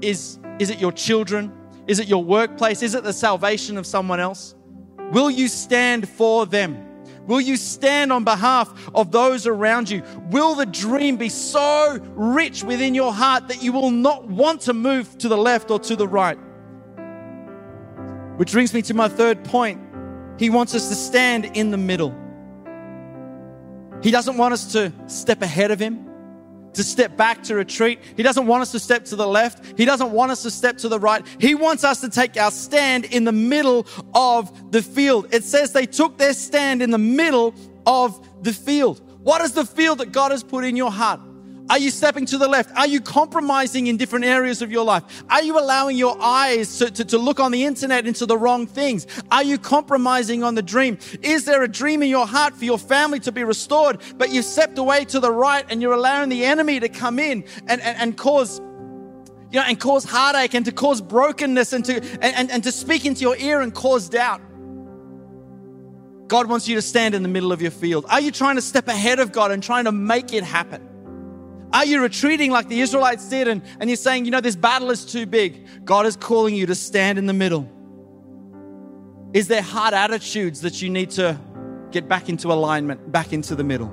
Is, 0.00 0.38
is 0.58 0.70
it 0.70 0.80
your 0.80 0.92
children? 0.92 1.52
Is 1.86 1.98
it 1.98 2.08
your 2.08 2.24
workplace? 2.24 2.82
Is 2.82 2.94
it 2.94 3.04
the 3.04 3.12
salvation 3.12 3.78
of 3.78 3.86
someone 3.86 4.20
else? 4.20 4.54
Will 5.12 5.30
you 5.30 5.48
stand 5.48 6.08
for 6.08 6.46
them? 6.46 6.85
Will 7.26 7.40
you 7.40 7.56
stand 7.56 8.12
on 8.12 8.24
behalf 8.24 8.72
of 8.94 9.10
those 9.10 9.46
around 9.46 9.90
you? 9.90 10.02
Will 10.30 10.54
the 10.54 10.66
dream 10.66 11.16
be 11.16 11.28
so 11.28 11.98
rich 12.14 12.62
within 12.62 12.94
your 12.94 13.12
heart 13.12 13.48
that 13.48 13.62
you 13.62 13.72
will 13.72 13.90
not 13.90 14.28
want 14.28 14.62
to 14.62 14.72
move 14.72 15.18
to 15.18 15.28
the 15.28 15.36
left 15.36 15.70
or 15.70 15.78
to 15.80 15.96
the 15.96 16.06
right? 16.06 16.38
Which 18.36 18.52
brings 18.52 18.72
me 18.72 18.82
to 18.82 18.94
my 18.94 19.08
third 19.08 19.44
point. 19.44 19.80
He 20.38 20.50
wants 20.50 20.74
us 20.74 20.88
to 20.88 20.94
stand 20.94 21.46
in 21.56 21.70
the 21.70 21.78
middle. 21.78 22.14
He 24.02 24.10
doesn't 24.10 24.36
want 24.36 24.52
us 24.52 24.72
to 24.72 24.92
step 25.06 25.42
ahead 25.42 25.70
of 25.70 25.80
him 25.80 26.06
to 26.76 26.84
step 26.84 27.16
back 27.16 27.42
to 27.44 27.54
retreat. 27.54 27.98
He 28.16 28.22
doesn't 28.22 28.46
want 28.46 28.62
us 28.62 28.72
to 28.72 28.78
step 28.78 29.04
to 29.06 29.16
the 29.16 29.26
left. 29.26 29.78
He 29.78 29.84
doesn't 29.84 30.12
want 30.12 30.30
us 30.30 30.42
to 30.42 30.50
step 30.50 30.78
to 30.78 30.88
the 30.88 31.00
right. 31.00 31.26
He 31.40 31.54
wants 31.54 31.84
us 31.84 32.00
to 32.02 32.08
take 32.08 32.36
our 32.36 32.50
stand 32.50 33.06
in 33.06 33.24
the 33.24 33.32
middle 33.32 33.86
of 34.14 34.72
the 34.72 34.82
field. 34.82 35.34
It 35.34 35.44
says 35.44 35.72
they 35.72 35.86
took 35.86 36.18
their 36.18 36.34
stand 36.34 36.82
in 36.82 36.90
the 36.90 36.98
middle 36.98 37.54
of 37.86 38.26
the 38.42 38.52
field. 38.52 39.00
What 39.22 39.40
is 39.42 39.52
the 39.52 39.64
field 39.64 39.98
that 39.98 40.12
God 40.12 40.30
has 40.30 40.42
put 40.42 40.64
in 40.64 40.76
your 40.76 40.90
heart? 40.90 41.20
Are 41.68 41.78
you 41.78 41.90
stepping 41.90 42.26
to 42.26 42.38
the 42.38 42.46
left? 42.46 42.70
Are 42.76 42.86
you 42.86 43.00
compromising 43.00 43.88
in 43.88 43.96
different 43.96 44.24
areas 44.24 44.62
of 44.62 44.70
your 44.70 44.84
life? 44.84 45.24
Are 45.28 45.42
you 45.42 45.58
allowing 45.58 45.96
your 45.96 46.16
eyes 46.20 46.78
to, 46.78 46.90
to, 46.90 47.04
to, 47.06 47.18
look 47.18 47.40
on 47.40 47.50
the 47.50 47.64
internet 47.64 48.06
into 48.06 48.24
the 48.24 48.38
wrong 48.38 48.66
things? 48.66 49.06
Are 49.32 49.42
you 49.42 49.58
compromising 49.58 50.44
on 50.44 50.54
the 50.54 50.62
dream? 50.62 50.98
Is 51.22 51.44
there 51.44 51.62
a 51.64 51.68
dream 51.68 52.02
in 52.02 52.08
your 52.08 52.26
heart 52.26 52.54
for 52.54 52.64
your 52.64 52.78
family 52.78 53.18
to 53.20 53.32
be 53.32 53.42
restored, 53.42 54.00
but 54.16 54.30
you've 54.30 54.44
stepped 54.44 54.78
away 54.78 55.04
to 55.06 55.18
the 55.18 55.32
right 55.32 55.64
and 55.68 55.82
you're 55.82 55.92
allowing 55.92 56.28
the 56.28 56.44
enemy 56.44 56.78
to 56.78 56.88
come 56.88 57.18
in 57.18 57.44
and, 57.66 57.80
and, 57.80 57.98
and 57.98 58.16
cause 58.16 58.60
you 59.50 59.60
know, 59.60 59.66
and 59.66 59.78
cause 59.78 60.04
heartache 60.04 60.54
and 60.54 60.64
to 60.66 60.72
cause 60.72 61.00
brokenness 61.00 61.72
and 61.72 61.84
to 61.84 61.96
and, 61.96 62.34
and, 62.34 62.50
and 62.50 62.64
to 62.64 62.72
speak 62.72 63.04
into 63.04 63.22
your 63.22 63.36
ear 63.36 63.60
and 63.60 63.74
cause 63.74 64.08
doubt. 64.08 64.40
God 66.28 66.48
wants 66.48 66.68
you 66.68 66.74
to 66.76 66.82
stand 66.82 67.14
in 67.14 67.22
the 67.22 67.28
middle 67.28 67.52
of 67.52 67.62
your 67.62 67.70
field. 67.70 68.06
Are 68.08 68.20
you 68.20 68.32
trying 68.32 68.56
to 68.56 68.62
step 68.62 68.88
ahead 68.88 69.20
of 69.20 69.32
God 69.32 69.50
and 69.50 69.62
trying 69.62 69.84
to 69.84 69.92
make 69.92 70.32
it 70.32 70.42
happen? 70.42 70.95
Are 71.72 71.84
you 71.84 72.00
retreating 72.00 72.50
like 72.50 72.68
the 72.68 72.80
Israelites 72.80 73.28
did 73.28 73.48
and, 73.48 73.62
and 73.80 73.90
you're 73.90 73.96
saying, 73.96 74.24
you 74.24 74.30
know, 74.30 74.40
this 74.40 74.56
battle 74.56 74.90
is 74.90 75.04
too 75.04 75.26
big? 75.26 75.84
God 75.84 76.06
is 76.06 76.16
calling 76.16 76.54
you 76.54 76.66
to 76.66 76.74
stand 76.74 77.18
in 77.18 77.26
the 77.26 77.32
middle. 77.32 77.68
Is 79.32 79.48
there 79.48 79.62
hard 79.62 79.92
attitudes 79.92 80.60
that 80.62 80.80
you 80.80 80.88
need 80.88 81.10
to 81.12 81.38
get 81.90 82.08
back 82.08 82.28
into 82.28 82.52
alignment, 82.52 83.10
back 83.12 83.32
into 83.32 83.54
the 83.54 83.64
middle? 83.64 83.92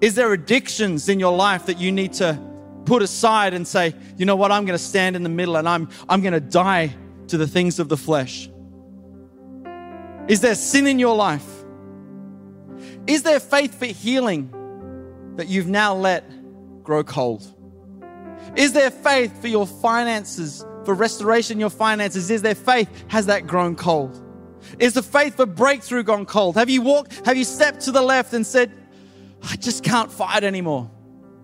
Is 0.00 0.14
there 0.14 0.32
addictions 0.32 1.08
in 1.08 1.18
your 1.18 1.34
life 1.34 1.66
that 1.66 1.78
you 1.78 1.90
need 1.90 2.12
to 2.14 2.38
put 2.84 3.02
aside 3.02 3.54
and 3.54 3.66
say, 3.66 3.94
you 4.16 4.26
know 4.26 4.36
what, 4.36 4.52
I'm 4.52 4.64
going 4.64 4.78
to 4.78 4.84
stand 4.84 5.16
in 5.16 5.22
the 5.22 5.28
middle 5.28 5.56
and 5.56 5.68
I'm, 5.68 5.88
I'm 6.08 6.20
going 6.20 6.34
to 6.34 6.40
die 6.40 6.94
to 7.28 7.36
the 7.36 7.46
things 7.46 7.78
of 7.78 7.88
the 7.88 7.96
flesh? 7.96 8.48
Is 10.28 10.40
there 10.40 10.54
sin 10.54 10.86
in 10.86 10.98
your 10.98 11.16
life? 11.16 11.46
Is 13.06 13.22
there 13.22 13.40
faith 13.40 13.78
for 13.78 13.86
healing 13.86 14.52
that 15.36 15.48
you've 15.48 15.68
now 15.68 15.94
let 15.94 16.24
grow 16.88 17.04
cold? 17.04 17.46
Is 18.56 18.72
there 18.72 18.90
faith 18.90 19.42
for 19.42 19.48
your 19.48 19.66
finances, 19.66 20.64
for 20.86 20.94
restoration 20.94 21.60
your 21.60 21.68
finances? 21.68 22.30
Is 22.30 22.40
there 22.40 22.54
faith? 22.54 22.88
Has 23.08 23.26
that 23.26 23.46
grown 23.46 23.76
cold? 23.76 24.18
Is 24.78 24.94
the 24.94 25.02
faith 25.02 25.36
for 25.36 25.44
breakthrough 25.44 26.02
gone 26.02 26.24
cold? 26.24 26.56
Have 26.56 26.70
you 26.70 26.80
walked, 26.80 27.26
have 27.26 27.36
you 27.36 27.44
stepped 27.44 27.82
to 27.82 27.92
the 27.92 28.00
left 28.00 28.32
and 28.32 28.46
said, 28.46 28.72
I 29.42 29.56
just 29.56 29.84
can't 29.84 30.10
fight 30.10 30.44
anymore? 30.44 30.90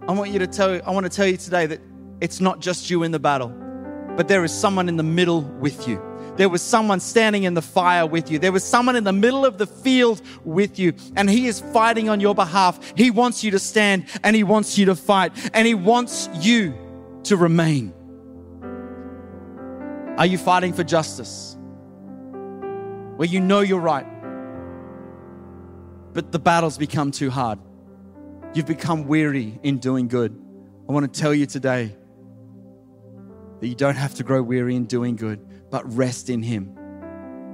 I 0.09 0.13
want 0.13 0.31
you 0.31 0.39
to 0.39 0.47
tell 0.47 0.81
I 0.83 0.91
want 0.93 1.05
to 1.05 1.11
tell 1.11 1.27
you 1.27 1.37
today 1.37 1.67
that 1.67 1.81
it's 2.23 2.41
not 2.41 2.61
just 2.61 2.89
you 2.89 3.03
in 3.03 3.11
the 3.11 3.19
battle, 3.19 3.53
but 4.17 4.29
there 4.29 4.45
is 4.45 4.53
someone 4.53 4.89
in 4.89 4.97
the 4.97 5.03
middle 5.03 5.43
with 5.43 5.87
you. 5.87 6.01
There 6.37 6.49
was 6.49 6.63
someone 6.63 7.01
standing 7.01 7.45
in 7.45 7.55
the 7.55 7.63
fire 7.63 8.07
with 8.07 8.31
you. 8.31 8.39
There 8.39 8.53
was 8.53 8.65
someone 8.65 8.97
in 8.97 9.05
the 9.05 9.13
middle 9.13 9.45
of 9.45 9.59
the 9.59 9.67
field 9.67 10.21
with 10.45 10.79
you, 10.79 10.95
and 11.17 11.31
He 11.31 11.47
is 11.47 11.61
fighting 11.73 12.09
on 12.09 12.21
your 12.21 12.35
behalf. 12.35 12.81
He 12.97 13.11
wants 13.11 13.45
you 13.45 13.53
to 13.53 13.59
stand 13.59 14.07
and 14.25 14.35
He 14.35 14.43
wants 14.43 14.77
you 14.77 14.87
to 14.87 14.97
fight, 14.97 15.33
and 15.55 15.67
He 15.67 15.75
wants 15.75 16.29
you 16.41 16.75
to 17.25 17.37
remain. 17.37 17.93
Are 20.19 20.27
you 20.27 20.39
fighting 20.39 20.73
for 20.73 20.85
justice? 20.85 21.57
Where 23.17 23.29
you 23.29 23.41
know 23.41 23.61
you're 23.61 23.81
right, 23.81 24.07
but 26.13 26.33
the 26.33 26.39
battle's 26.39 26.79
become 26.79 27.13
too 27.13 27.31
hard. 27.31 27.61
You've 28.55 28.67
become 28.67 29.07
weary 29.07 29.59
in 29.63 29.79
doing 29.79 30.09
good. 30.09 30.41
I 30.89 30.93
want 30.93 31.13
to 31.13 31.21
tell 31.21 31.33
you 31.33 31.47
today 31.47 31.97
that 33.65 33.69
you 33.69 33.75
don't 33.75 33.97
have 33.97 34.15
to 34.15 34.23
grow 34.23 34.43
weary 34.43 34.77
in 34.77 34.85
doing 34.85 35.17
good 35.17 35.41
but 35.71 35.91
rest 35.97 36.29
in 36.29 36.43
Him. 36.43 36.79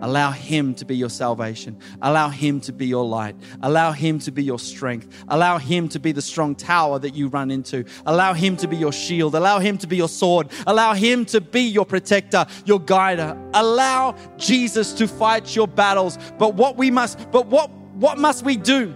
Allow 0.02 0.33
Him 0.33 0.75
to 0.75 0.85
be 0.85 0.97
your 0.97 1.09
salvation. 1.09 1.79
Allow 2.02 2.31
Him 2.31 2.61
to 2.62 2.73
be 2.73 2.88
your 2.88 3.05
light. 3.05 3.37
Allow 3.62 3.93
Him 3.93 4.19
to 4.21 4.33
be 4.33 4.43
your 4.43 4.59
strength. 4.59 5.07
Allow 5.29 5.59
Him 5.59 5.88
to 5.90 6.00
be 6.00 6.11
the 6.11 6.21
strong 6.21 6.57
tower 6.57 6.99
that 6.99 7.14
you 7.14 7.29
run 7.29 7.52
into. 7.52 7.85
Allow 8.07 8.33
Him 8.33 8.57
to 8.57 8.67
be 8.67 8.76
your 8.76 8.90
shield. 8.90 9.37
Allow 9.37 9.61
Him 9.61 9.79
to 9.79 9.87
be 9.87 9.97
your 9.97 10.09
sword. 10.09 10.50
Allow 10.67 10.95
Him 10.95 11.25
to 11.26 11.40
be 11.40 11.61
your 11.61 11.87
protector, 11.87 12.45
your 12.64 12.81
guider. 12.81 13.40
Allow 13.55 14.17
Jesus 14.37 14.93
to 14.95 15.07
fight 15.07 15.55
your 15.55 15.69
battles. 15.69 16.19
But 16.40 16.55
what 16.55 16.76
we 16.76 16.90
must, 16.90 17.31
but 17.31 17.47
what, 17.47 17.71
what 17.71 18.19
must 18.19 18.45
we 18.45 18.57
do? 18.57 18.93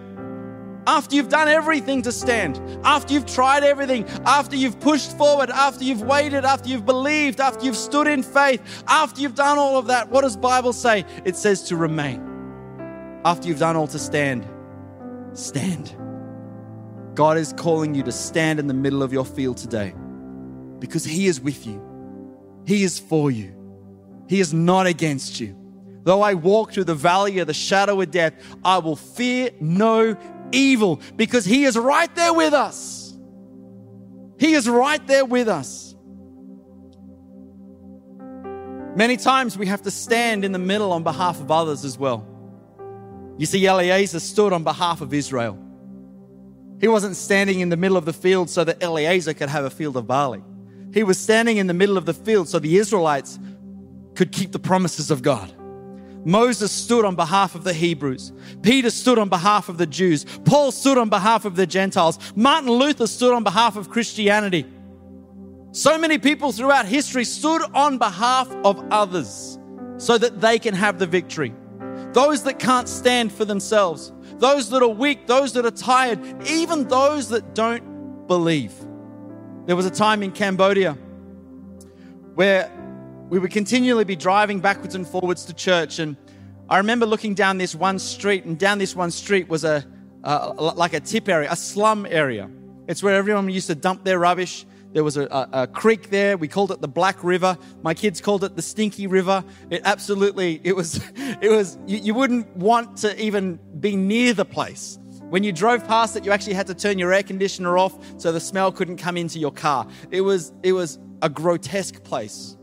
After 0.86 1.16
you've 1.16 1.28
done 1.28 1.48
everything 1.48 2.02
to 2.02 2.12
stand, 2.12 2.60
after 2.84 3.14
you've 3.14 3.26
tried 3.26 3.64
everything, 3.64 4.06
after 4.26 4.56
you've 4.56 4.78
pushed 4.80 5.16
forward, 5.16 5.50
after 5.50 5.84
you've 5.84 6.02
waited, 6.02 6.44
after 6.44 6.68
you've 6.68 6.86
believed, 6.86 7.40
after 7.40 7.64
you've 7.64 7.76
stood 7.76 8.06
in 8.06 8.22
faith, 8.22 8.84
after 8.86 9.20
you've 9.20 9.34
done 9.34 9.58
all 9.58 9.78
of 9.78 9.86
that, 9.86 10.10
what 10.10 10.22
does 10.22 10.36
Bible 10.36 10.72
say? 10.72 11.04
It 11.24 11.36
says 11.36 11.62
to 11.64 11.76
remain. 11.76 12.22
After 13.24 13.48
you've 13.48 13.58
done 13.58 13.76
all 13.76 13.86
to 13.88 13.98
stand, 13.98 14.46
stand. 15.32 15.94
God 17.14 17.38
is 17.38 17.52
calling 17.52 17.94
you 17.94 18.02
to 18.02 18.12
stand 18.12 18.58
in 18.58 18.66
the 18.66 18.74
middle 18.74 19.02
of 19.02 19.12
your 19.12 19.24
field 19.24 19.56
today 19.56 19.94
because 20.78 21.04
He 21.04 21.26
is 21.26 21.40
with 21.40 21.66
you. 21.66 21.80
He 22.66 22.82
is 22.82 22.98
for 22.98 23.30
you. 23.30 23.54
He 24.28 24.40
is 24.40 24.52
not 24.52 24.86
against 24.86 25.40
you. 25.40 25.56
Though 26.02 26.20
I 26.20 26.34
walk 26.34 26.72
through 26.72 26.84
the 26.84 26.94
valley 26.94 27.38
of 27.38 27.46
the 27.46 27.54
shadow 27.54 28.00
of 28.00 28.10
death, 28.10 28.34
I 28.62 28.78
will 28.78 28.96
fear 28.96 29.50
no 29.60 30.16
evil 30.54 31.00
because 31.16 31.44
He 31.44 31.64
is 31.64 31.76
right 31.76 32.14
there 32.14 32.32
with 32.32 32.54
us. 32.54 33.16
He 34.38 34.54
is 34.54 34.68
right 34.68 35.04
there 35.06 35.24
with 35.24 35.48
us. 35.48 35.94
Many 38.96 39.16
times 39.16 39.58
we 39.58 39.66
have 39.66 39.82
to 39.82 39.90
stand 39.90 40.44
in 40.44 40.52
the 40.52 40.58
middle 40.58 40.92
on 40.92 41.02
behalf 41.02 41.40
of 41.40 41.50
others 41.50 41.84
as 41.84 41.98
well. 41.98 42.26
You 43.36 43.46
see, 43.46 43.66
Eleazar 43.66 44.20
stood 44.20 44.52
on 44.52 44.62
behalf 44.62 45.00
of 45.00 45.12
Israel. 45.12 45.58
He 46.80 46.86
wasn't 46.86 47.16
standing 47.16 47.60
in 47.60 47.70
the 47.70 47.76
middle 47.76 47.96
of 47.96 48.04
the 48.04 48.12
field 48.12 48.50
so 48.50 48.62
that 48.62 48.82
Eleazar 48.82 49.34
could 49.34 49.48
have 49.48 49.64
a 49.64 49.70
field 49.70 49.96
of 49.96 50.06
barley. 50.06 50.44
He 50.92 51.02
was 51.02 51.18
standing 51.18 51.56
in 51.56 51.66
the 51.66 51.74
middle 51.74 51.98
of 51.98 52.04
the 52.04 52.14
field 52.14 52.48
so 52.48 52.58
the 52.60 52.76
Israelites 52.76 53.38
could 54.14 54.30
keep 54.30 54.52
the 54.52 54.60
promises 54.60 55.10
of 55.10 55.22
God. 55.22 55.52
Moses 56.24 56.72
stood 56.72 57.04
on 57.04 57.14
behalf 57.14 57.54
of 57.54 57.64
the 57.64 57.72
Hebrews. 57.72 58.32
Peter 58.62 58.90
stood 58.90 59.18
on 59.18 59.28
behalf 59.28 59.68
of 59.68 59.78
the 59.78 59.86
Jews. 59.86 60.24
Paul 60.44 60.72
stood 60.72 60.98
on 60.98 61.08
behalf 61.08 61.44
of 61.44 61.56
the 61.56 61.66
Gentiles. 61.66 62.18
Martin 62.34 62.70
Luther 62.70 63.06
stood 63.06 63.32
on 63.32 63.44
behalf 63.44 63.76
of 63.76 63.90
Christianity. 63.90 64.66
So 65.72 65.98
many 65.98 66.18
people 66.18 66.52
throughout 66.52 66.86
history 66.86 67.24
stood 67.24 67.62
on 67.74 67.98
behalf 67.98 68.48
of 68.64 68.82
others 68.90 69.58
so 69.96 70.16
that 70.18 70.40
they 70.40 70.58
can 70.58 70.74
have 70.74 70.98
the 70.98 71.06
victory. 71.06 71.52
Those 72.12 72.44
that 72.44 72.58
can't 72.58 72.88
stand 72.88 73.32
for 73.32 73.44
themselves, 73.44 74.12
those 74.36 74.70
that 74.70 74.82
are 74.82 74.88
weak, 74.88 75.26
those 75.26 75.52
that 75.54 75.66
are 75.66 75.70
tired, 75.70 76.20
even 76.46 76.86
those 76.86 77.28
that 77.30 77.54
don't 77.54 78.26
believe. 78.28 78.72
There 79.66 79.76
was 79.76 79.86
a 79.86 79.90
time 79.90 80.22
in 80.22 80.30
Cambodia 80.30 80.92
where 82.34 82.70
we 83.28 83.38
would 83.38 83.50
continually 83.50 84.04
be 84.04 84.16
driving 84.16 84.60
backwards 84.60 84.94
and 84.94 85.06
forwards 85.06 85.44
to 85.46 85.54
church. 85.54 85.98
And 85.98 86.16
I 86.68 86.78
remember 86.78 87.06
looking 87.06 87.34
down 87.34 87.58
this 87.58 87.74
one 87.74 87.98
street, 87.98 88.44
and 88.44 88.58
down 88.58 88.78
this 88.78 88.94
one 88.94 89.10
street 89.10 89.48
was 89.48 89.64
a, 89.64 89.84
like 90.22 90.92
a 90.92 91.00
tip 91.00 91.28
area, 91.28 91.50
a 91.50 91.56
slum 91.56 92.06
area. 92.08 92.50
It's 92.86 93.02
where 93.02 93.14
everyone 93.14 93.48
used 93.48 93.66
to 93.68 93.74
dump 93.74 94.04
their 94.04 94.18
rubbish. 94.18 94.66
There 94.92 95.02
was 95.02 95.16
a, 95.16 95.24
a, 95.24 95.48
a, 95.62 95.66
creek 95.66 96.10
there. 96.10 96.36
We 96.36 96.46
called 96.46 96.70
it 96.70 96.80
the 96.80 96.88
Black 96.88 97.24
River. 97.24 97.58
My 97.82 97.94
kids 97.94 98.20
called 98.20 98.44
it 98.44 98.54
the 98.54 98.62
Stinky 98.62 99.08
River. 99.08 99.42
It 99.68 99.82
absolutely, 99.84 100.60
it 100.62 100.76
was, 100.76 101.00
it 101.40 101.50
was, 101.50 101.78
you, 101.86 101.98
you 101.98 102.14
wouldn't 102.14 102.54
want 102.56 102.98
to 102.98 103.20
even 103.20 103.58
be 103.80 103.96
near 103.96 104.34
the 104.34 104.44
place. 104.44 104.98
When 105.30 105.42
you 105.42 105.50
drove 105.50 105.84
past 105.88 106.14
it, 106.14 106.24
you 106.24 106.30
actually 106.30 106.54
had 106.54 106.68
to 106.68 106.74
turn 106.74 106.98
your 106.98 107.12
air 107.12 107.24
conditioner 107.24 107.76
off 107.76 107.98
so 108.20 108.30
the 108.30 108.38
smell 108.38 108.70
couldn't 108.70 108.98
come 108.98 109.16
into 109.16 109.38
your 109.40 109.50
car. 109.50 109.88
It 110.12 110.20
was, 110.20 110.52
it 110.62 110.72
was 110.72 111.00
a 111.22 111.28
grotesque 111.28 112.04
place. 112.04 112.56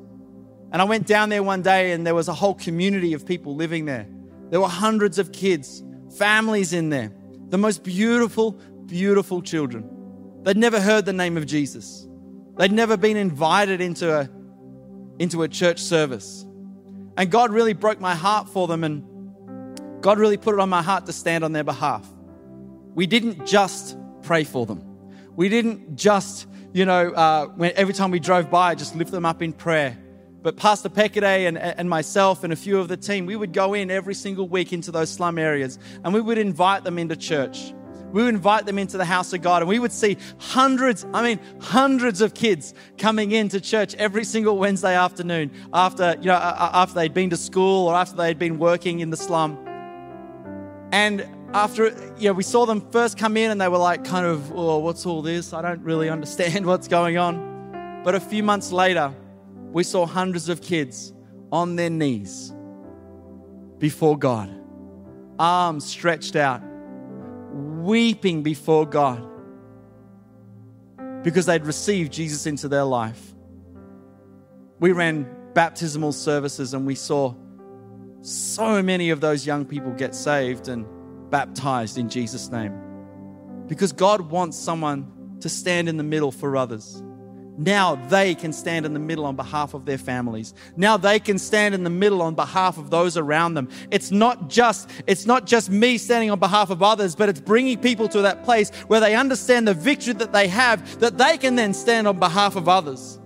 And 0.72 0.82
I 0.82 0.86
went 0.86 1.06
down 1.06 1.30
there 1.30 1.44
one 1.44 1.62
day 1.62 1.92
and 1.92 2.06
there 2.06 2.16
was 2.16 2.28
a 2.28 2.34
whole 2.34 2.54
community 2.54 3.14
of 3.14 3.26
people 3.26 3.56
living 3.56 3.86
there. 3.86 4.08
There 4.50 4.62
were 4.62 4.70
hundreds 4.70 5.20
of 5.20 5.32
kids, 5.32 5.84
families 6.18 6.74
in 6.74 6.90
there, 6.90 7.12
the 7.50 7.58
most 7.58 7.84
beautiful, 7.84 8.52
beautiful 8.86 9.42
children. 9.42 9.90
They'd 10.44 10.58
never 10.58 10.80
heard 10.80 11.06
the 11.06 11.14
name 11.14 11.38
of 11.38 11.46
Jesus. 11.46 12.08
They'd 12.58 12.72
never 12.72 12.98
been 12.98 13.18
invited 13.18 13.82
into 13.82 14.14
a, 14.14 14.30
into 15.20 15.44
a 15.44 15.48
church 15.48 15.80
service. 15.80 16.46
And 17.18 17.30
God 17.30 17.52
really 17.52 17.74
broke 17.74 18.00
my 18.00 18.16
heart 18.16 18.50
for 18.50 18.68
them, 18.68 18.84
and 18.84 20.02
God 20.02 20.18
really 20.18 20.38
put 20.38 20.54
it 20.54 20.60
on 20.60 20.70
my 20.70 20.82
heart 20.82 21.06
to 21.06 21.14
stand 21.14 21.44
on 21.44 21.52
their 21.52 21.64
behalf. 21.64 22.08
We 22.96 23.08
didn't 23.08 23.46
just 23.46 23.98
pray 24.24 24.44
for 24.44 24.66
them. 24.66 24.84
We 25.36 25.50
didn't 25.50 25.96
just, 25.96 26.48
you 26.74 26.86
know, 26.86 27.12
uh, 27.12 27.48
when, 27.48 27.72
every 27.76 27.94
time 27.94 28.12
we 28.12 28.20
drove 28.20 28.50
by, 28.50 28.76
just 28.76 28.96
lift 28.96 29.12
them 29.12 29.26
up 29.26 29.42
in 29.42 29.54
prayer. 29.54 29.98
But 30.44 30.58
Pastor 30.58 30.90
Pekade 30.90 31.48
and, 31.48 31.58
and 31.58 31.90
myself 31.90 32.44
and 32.44 32.52
a 32.52 32.56
few 32.56 32.80
of 32.80 32.88
the 32.88 32.98
team, 32.98 33.26
we 33.26 33.36
would 33.36 33.54
go 33.54 33.74
in 33.74 33.92
every 33.92 34.16
single 34.16 34.48
week 34.48 34.74
into 34.74 34.92
those 34.92 35.10
slum 35.10 35.38
areas 35.38 35.78
and 36.04 36.14
we 36.14 36.22
would 36.22 36.40
invite 36.40 36.84
them 36.84 36.98
into 36.98 37.16
church. 37.16 37.74
We 38.12 38.24
would 38.24 38.34
invite 38.34 38.66
them 38.66 38.78
into 38.78 38.98
the 38.98 39.06
house 39.06 39.34
of 39.34 39.42
God 39.42 39.62
and 39.62 39.70
we 39.70 39.78
would 39.78 39.92
see 39.92 40.18
hundreds, 40.40 41.06
I 41.14 41.22
mean, 41.24 41.40
hundreds 41.62 42.22
of 42.22 42.34
kids 42.34 42.74
coming 42.98 43.32
into 43.32 43.62
church 43.62 43.94
every 43.96 44.24
single 44.24 44.58
Wednesday 44.58 44.96
afternoon 44.96 45.52
after, 45.74 46.16
you 46.20 46.26
know, 46.26 46.34
after 46.34 46.96
they'd 46.96 47.14
been 47.14 47.30
to 47.30 47.38
school 47.38 47.88
or 47.88 47.96
after 47.96 48.18
they'd 48.18 48.40
been 48.40 48.58
working 48.58 49.00
in 49.00 49.12
the 49.12 49.18
slum. 49.18 49.58
And 50.92 51.26
after, 51.54 51.90
you 52.18 52.30
know, 52.30 52.34
we 52.34 52.44
saw 52.44 52.66
them 52.66 52.82
first 52.92 53.18
come 53.18 53.38
in 53.38 53.52
and 53.52 53.62
they 53.62 53.68
were 53.68 53.78
like, 53.78 54.04
kind 54.04 54.26
of, 54.26 54.52
oh, 54.54 54.80
what's 54.80 55.06
all 55.06 55.22
this? 55.22 55.54
I 55.54 55.62
don't 55.62 55.84
really 55.84 56.10
understand 56.10 56.66
what's 56.66 56.88
going 56.88 57.18
on. 57.18 58.02
But 58.04 58.16
a 58.16 58.20
few 58.20 58.42
months 58.42 58.72
later, 58.72 59.14
we 59.72 59.84
saw 59.84 60.06
hundreds 60.06 60.50
of 60.50 60.62
kids 60.62 61.14
on 61.52 61.76
their 61.76 61.90
knees 61.90 62.54
before 63.78 64.18
God, 64.18 64.50
arms 65.40 65.86
stretched 65.86 66.36
out, 66.36 66.62
weeping 67.54 68.44
before 68.44 68.86
God 68.86 69.28
because 71.24 71.46
they'd 71.46 71.66
received 71.66 72.12
Jesus 72.12 72.46
into 72.46 72.68
their 72.68 72.84
life. 72.84 73.34
We 74.80 74.92
ran 74.92 75.28
baptismal 75.54 76.12
services 76.14 76.74
and 76.74 76.86
we 76.86 76.96
saw 76.96 77.36
so 78.22 78.82
many 78.82 79.10
of 79.10 79.22
those 79.22 79.46
young 79.46 79.66
people 79.66 79.92
get 79.92 80.16
saved 80.16 80.68
and 80.68 80.86
baptized 81.30 81.98
in 81.98 82.10
Jesus' 82.10 82.50
name. 82.50 82.74
Because 83.68 83.92
God 83.92 84.22
wants 84.22 84.58
someone 84.58 85.38
to 85.40 85.50
stand 85.50 85.90
in 85.90 85.98
the 85.98 86.04
middle 86.04 86.32
for 86.32 86.56
others. 86.56 87.02
Now 87.58 87.96
they 87.96 88.34
can 88.34 88.54
stand 88.54 88.86
in 88.86 88.94
the 88.94 89.00
middle 89.00 89.26
on 89.26 89.36
behalf 89.36 89.74
of 89.74 89.86
their 89.86 89.98
families. 89.98 90.54
Now 90.78 90.98
they 90.98 91.20
can 91.20 91.38
stand 91.38 91.76
in 91.76 91.84
the 91.84 91.90
middle 91.90 92.22
on 92.22 92.34
behalf 92.34 92.78
of 92.78 92.90
those 92.90 93.18
around 93.18 93.56
them. 93.56 93.70
It's 93.92 94.12
not 94.12 94.50
just 94.50 94.90
it's 95.08 95.26
not 95.26 95.46
just 95.46 95.70
me 95.70 95.98
standing 95.98 96.32
on 96.32 96.40
behalf 96.40 96.70
of 96.70 96.82
others, 96.82 97.16
but 97.16 97.30
it's 97.30 97.42
bringing 97.42 97.78
people 97.78 98.08
to 98.10 98.22
that 98.22 98.44
place 98.44 98.70
where 98.88 99.00
they 99.00 99.16
understand 99.16 99.68
the 99.68 99.74
victory 99.74 100.14
that 100.14 100.34
they 100.34 100.48
have 100.48 101.00
that 101.00 101.18
they 101.18 101.38
can 101.38 101.56
then 101.56 101.74
stand 101.74 102.08
on 102.08 102.20
behalf 102.20 102.56
of 102.56 102.70
others. 102.70 103.20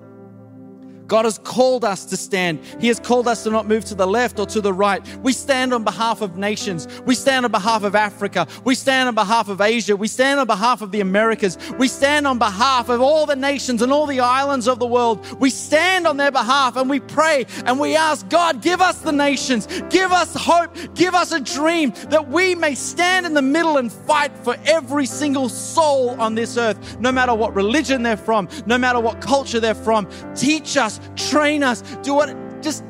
God 1.07 1.25
has 1.25 1.37
called 1.37 1.85
us 1.85 2.05
to 2.05 2.17
stand. 2.17 2.59
He 2.79 2.87
has 2.87 2.99
called 2.99 3.27
us 3.27 3.43
to 3.43 3.51
not 3.51 3.67
move 3.67 3.85
to 3.85 3.95
the 3.95 4.07
left 4.07 4.39
or 4.39 4.45
to 4.47 4.61
the 4.61 4.73
right. 4.73 5.05
We 5.19 5.33
stand 5.33 5.73
on 5.73 5.83
behalf 5.83 6.21
of 6.21 6.37
nations. 6.37 6.87
We 7.05 7.15
stand 7.15 7.45
on 7.45 7.51
behalf 7.51 7.83
of 7.83 7.95
Africa. 7.95 8.47
We 8.63 8.75
stand 8.75 9.07
on 9.07 9.15
behalf 9.15 9.49
of 9.49 9.61
Asia. 9.61 9.95
We 9.95 10.07
stand 10.07 10.39
on 10.39 10.47
behalf 10.47 10.81
of 10.81 10.91
the 10.91 11.01
Americas. 11.01 11.57
We 11.77 11.87
stand 11.87 12.25
on 12.25 12.39
behalf 12.39 12.89
of 12.89 13.01
all 13.01 13.25
the 13.25 13.35
nations 13.35 13.81
and 13.81 13.91
all 13.91 14.05
the 14.05 14.19
islands 14.19 14.67
of 14.67 14.79
the 14.79 14.87
world. 14.87 15.25
We 15.39 15.49
stand 15.49 16.07
on 16.07 16.17
their 16.17 16.31
behalf 16.31 16.75
and 16.75 16.89
we 16.89 16.99
pray 16.99 17.45
and 17.65 17.79
we 17.79 17.95
ask 17.95 18.27
God, 18.29 18.61
give 18.61 18.81
us 18.81 18.99
the 18.99 19.11
nations. 19.11 19.67
Give 19.89 20.11
us 20.11 20.33
hope. 20.33 20.75
Give 20.95 21.13
us 21.13 21.31
a 21.31 21.39
dream 21.39 21.93
that 22.09 22.29
we 22.29 22.55
may 22.55 22.75
stand 22.75 23.25
in 23.25 23.33
the 23.33 23.41
middle 23.41 23.77
and 23.77 23.91
fight 23.91 24.35
for 24.39 24.55
every 24.65 25.05
single 25.05 25.49
soul 25.49 26.19
on 26.19 26.35
this 26.35 26.57
earth, 26.57 26.99
no 26.99 27.11
matter 27.11 27.33
what 27.33 27.55
religion 27.55 28.03
they're 28.03 28.17
from, 28.17 28.47
no 28.65 28.77
matter 28.77 28.99
what 28.99 29.21
culture 29.21 29.59
they're 29.59 29.75
from. 29.75 30.07
Teach 30.35 30.77
us 30.77 30.94
train 31.15 31.63
us, 31.63 31.81
do 32.03 32.13
what, 32.13 32.61
just 32.61 32.83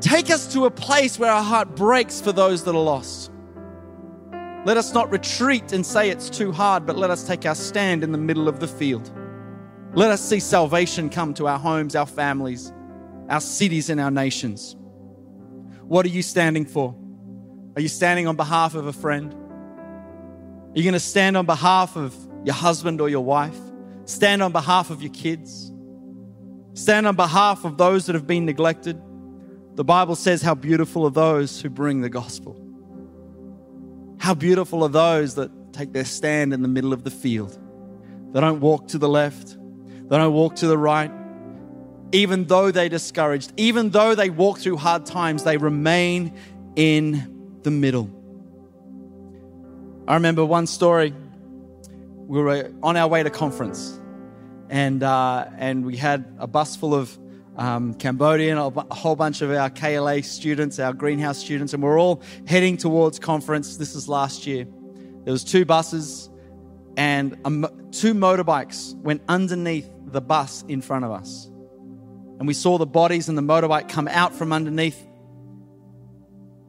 take 0.00 0.30
us 0.30 0.52
to 0.52 0.66
a 0.66 0.70
place 0.70 1.18
where 1.18 1.30
our 1.30 1.42
heart 1.42 1.74
breaks 1.76 2.20
for 2.20 2.32
those 2.32 2.64
that 2.64 2.74
are 2.74 2.82
lost. 2.82 3.30
Let 4.64 4.76
us 4.76 4.92
not 4.92 5.10
retreat 5.10 5.72
and 5.72 5.86
say 5.86 6.10
it's 6.10 6.28
too 6.28 6.50
hard, 6.50 6.86
but 6.86 6.96
let 6.96 7.10
us 7.10 7.24
take 7.24 7.46
our 7.46 7.54
stand 7.54 8.02
in 8.02 8.12
the 8.12 8.18
middle 8.18 8.48
of 8.48 8.58
the 8.58 8.66
field. 8.66 9.10
Let 9.94 10.10
us 10.10 10.20
see 10.20 10.40
salvation 10.40 11.08
come 11.08 11.34
to 11.34 11.46
our 11.46 11.58
homes, 11.58 11.94
our 11.94 12.06
families, 12.06 12.72
our 13.28 13.40
cities, 13.40 13.88
and 13.90 14.00
our 14.00 14.10
nations. 14.10 14.76
What 15.82 16.04
are 16.04 16.10
you 16.10 16.22
standing 16.22 16.66
for? 16.66 16.96
Are 17.76 17.80
you 17.80 17.88
standing 17.88 18.26
on 18.26 18.36
behalf 18.36 18.74
of 18.74 18.86
a 18.86 18.92
friend? 18.92 19.32
Are 19.32 20.72
you 20.74 20.82
going 20.82 20.94
to 20.94 21.00
stand 21.00 21.36
on 21.36 21.46
behalf 21.46 21.96
of 21.96 22.14
your 22.44 22.54
husband 22.54 23.00
or 23.00 23.08
your 23.08 23.24
wife? 23.24 23.56
Stand 24.04 24.42
on 24.42 24.52
behalf 24.52 24.90
of 24.90 25.00
your 25.00 25.12
kids? 25.12 25.72
Stand 26.76 27.06
on 27.06 27.16
behalf 27.16 27.64
of 27.64 27.78
those 27.78 28.04
that 28.04 28.14
have 28.14 28.26
been 28.26 28.44
neglected. 28.44 29.00
The 29.76 29.84
Bible 29.84 30.14
says, 30.14 30.42
How 30.42 30.54
beautiful 30.54 31.06
are 31.06 31.10
those 31.10 31.58
who 31.58 31.70
bring 31.70 32.02
the 32.02 32.10
gospel. 32.10 32.54
How 34.18 34.34
beautiful 34.34 34.84
are 34.84 34.90
those 34.90 35.36
that 35.36 35.72
take 35.72 35.94
their 35.94 36.04
stand 36.04 36.52
in 36.52 36.60
the 36.60 36.68
middle 36.68 36.92
of 36.92 37.02
the 37.02 37.10
field. 37.10 37.58
They 38.32 38.40
don't 38.40 38.60
walk 38.60 38.88
to 38.88 38.98
the 38.98 39.08
left, 39.08 39.56
they 39.56 40.18
don't 40.18 40.34
walk 40.34 40.56
to 40.56 40.66
the 40.66 40.76
right. 40.76 41.10
Even 42.12 42.44
though 42.44 42.70
they're 42.70 42.90
discouraged, 42.90 43.54
even 43.56 43.88
though 43.88 44.14
they 44.14 44.28
walk 44.28 44.58
through 44.58 44.76
hard 44.76 45.06
times, 45.06 45.44
they 45.44 45.56
remain 45.56 46.36
in 46.76 47.58
the 47.62 47.70
middle. 47.70 48.10
I 50.06 50.14
remember 50.14 50.44
one 50.44 50.66
story. 50.66 51.14
We 52.26 52.38
were 52.38 52.70
on 52.82 52.98
our 52.98 53.08
way 53.08 53.22
to 53.22 53.30
conference 53.30 53.98
and 54.70 55.02
uh, 55.02 55.46
and 55.56 55.84
we 55.84 55.96
had 55.96 56.36
a 56.38 56.46
bus 56.46 56.76
full 56.76 56.94
of 56.94 57.16
um, 57.56 57.94
Cambodian, 57.94 58.58
a 58.58 58.70
whole 58.94 59.16
bunch 59.16 59.40
of 59.40 59.50
our 59.50 59.70
KLA 59.70 60.22
students, 60.22 60.78
our 60.78 60.92
greenhouse 60.92 61.38
students, 61.38 61.72
and 61.72 61.82
we're 61.82 61.98
all 61.98 62.22
heading 62.46 62.76
towards 62.76 63.18
conference. 63.18 63.76
This 63.76 63.94
is 63.94 64.08
last 64.08 64.46
year. 64.46 64.66
There 65.24 65.32
was 65.32 65.44
two 65.44 65.64
buses, 65.64 66.28
and 66.96 67.32
a, 67.44 67.50
two 67.92 68.14
motorbikes 68.14 68.94
went 68.96 69.22
underneath 69.28 69.90
the 70.06 70.20
bus 70.20 70.64
in 70.68 70.82
front 70.82 71.04
of 71.04 71.10
us, 71.10 71.46
and 72.38 72.46
we 72.46 72.54
saw 72.54 72.78
the 72.78 72.86
bodies 72.86 73.28
and 73.28 73.38
the 73.38 73.42
motorbike 73.42 73.88
come 73.88 74.08
out 74.08 74.34
from 74.34 74.52
underneath. 74.52 75.02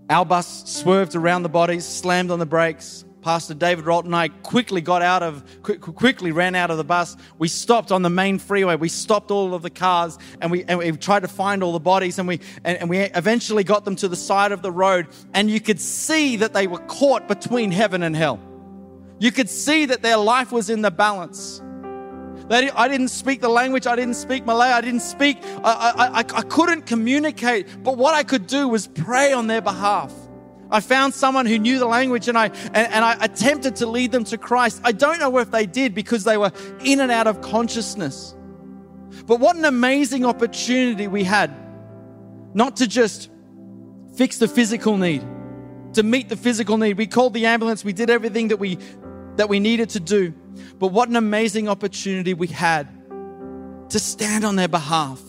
Our 0.09 0.25
bus 0.25 0.69
swerved 0.69 1.15
around 1.15 1.43
the 1.43 1.49
bodies, 1.49 1.85
slammed 1.85 2.31
on 2.31 2.39
the 2.39 2.45
brakes, 2.45 3.03
Pastor 3.27 3.55
David 3.55 3.85
Rolt 3.85 4.05
and 4.05 4.15
I 4.15 4.29
quickly 4.29 4.79
got 4.79 5.01
out 5.01 5.21
of, 5.21 5.43
quickly 5.61 6.31
ran 6.31 6.55
out 6.55 6.71
of 6.71 6.77
the 6.77 6.85
bus. 6.85 7.17
We 7.37 7.49
stopped 7.49 7.91
on 7.91 8.01
the 8.01 8.09
main 8.09 8.39
freeway. 8.39 8.77
We 8.77 8.87
stopped 8.87 9.31
all 9.31 9.53
of 9.53 9.63
the 9.63 9.69
cars 9.69 10.17
and 10.39 10.49
we, 10.49 10.63
and 10.63 10.79
we 10.79 10.93
tried 10.93 11.23
to 11.23 11.27
find 11.27 11.61
all 11.61 11.73
the 11.73 11.79
bodies 11.81 12.19
and 12.19 12.25
we, 12.25 12.39
and, 12.63 12.77
and 12.77 12.89
we 12.89 12.99
eventually 12.99 13.65
got 13.65 13.83
them 13.83 13.97
to 13.97 14.07
the 14.07 14.15
side 14.15 14.53
of 14.53 14.61
the 14.61 14.71
road 14.71 15.07
and 15.33 15.51
you 15.51 15.59
could 15.59 15.81
see 15.81 16.37
that 16.37 16.53
they 16.53 16.67
were 16.67 16.79
caught 16.87 17.27
between 17.27 17.69
heaven 17.69 18.01
and 18.01 18.15
hell. 18.15 18.39
You 19.19 19.33
could 19.33 19.49
see 19.49 19.87
that 19.87 20.01
their 20.01 20.15
life 20.15 20.53
was 20.53 20.69
in 20.69 20.81
the 20.81 20.89
balance. 20.89 21.61
I 22.49 22.87
didn't 22.87 23.09
speak 23.09 23.41
the 23.41 23.49
language. 23.49 23.87
I 23.87 23.97
didn't 23.97 24.13
speak 24.13 24.45
Malay. 24.45 24.69
I 24.69 24.79
didn't 24.79 25.01
speak. 25.01 25.39
I, 25.65 25.73
I, 25.97 26.07
I, 26.07 26.19
I 26.19 26.41
couldn't 26.43 26.85
communicate. 26.85 27.83
But 27.83 27.97
what 27.97 28.15
I 28.15 28.23
could 28.23 28.47
do 28.47 28.69
was 28.69 28.87
pray 28.87 29.33
on 29.33 29.47
their 29.47 29.59
behalf. 29.59 30.13
I 30.69 30.79
found 30.79 31.13
someone 31.13 31.45
who 31.45 31.57
knew 31.57 31.79
the 31.79 31.85
language 31.85 32.27
and 32.27 32.37
I, 32.37 32.47
and, 32.47 32.75
and, 32.75 33.05
I 33.05 33.17
attempted 33.21 33.77
to 33.77 33.87
lead 33.87 34.11
them 34.11 34.23
to 34.25 34.37
Christ. 34.37 34.81
I 34.83 34.91
don't 34.91 35.19
know 35.19 35.37
if 35.37 35.51
they 35.51 35.65
did 35.65 35.95
because 35.95 36.23
they 36.23 36.37
were 36.37 36.51
in 36.83 36.99
and 36.99 37.11
out 37.11 37.27
of 37.27 37.41
consciousness. 37.41 38.35
But 39.25 39.39
what 39.39 39.55
an 39.55 39.65
amazing 39.65 40.25
opportunity 40.25 41.07
we 41.07 41.23
had 41.23 41.53
not 42.53 42.77
to 42.77 42.87
just 42.87 43.29
fix 44.15 44.39
the 44.39 44.47
physical 44.47 44.97
need, 44.97 45.23
to 45.93 46.03
meet 46.03 46.27
the 46.29 46.35
physical 46.35 46.77
need. 46.77 46.97
We 46.97 47.07
called 47.07 47.33
the 47.33 47.45
ambulance, 47.45 47.85
we 47.85 47.93
did 47.93 48.09
everything 48.09 48.49
that 48.49 48.57
we, 48.57 48.77
that 49.35 49.47
we 49.47 49.59
needed 49.59 49.89
to 49.91 49.99
do. 49.99 50.33
But 50.79 50.87
what 50.87 51.07
an 51.07 51.15
amazing 51.15 51.69
opportunity 51.69 52.33
we 52.33 52.47
had 52.47 52.87
to 53.89 53.99
stand 53.99 54.43
on 54.43 54.55
their 54.55 54.67
behalf 54.67 55.21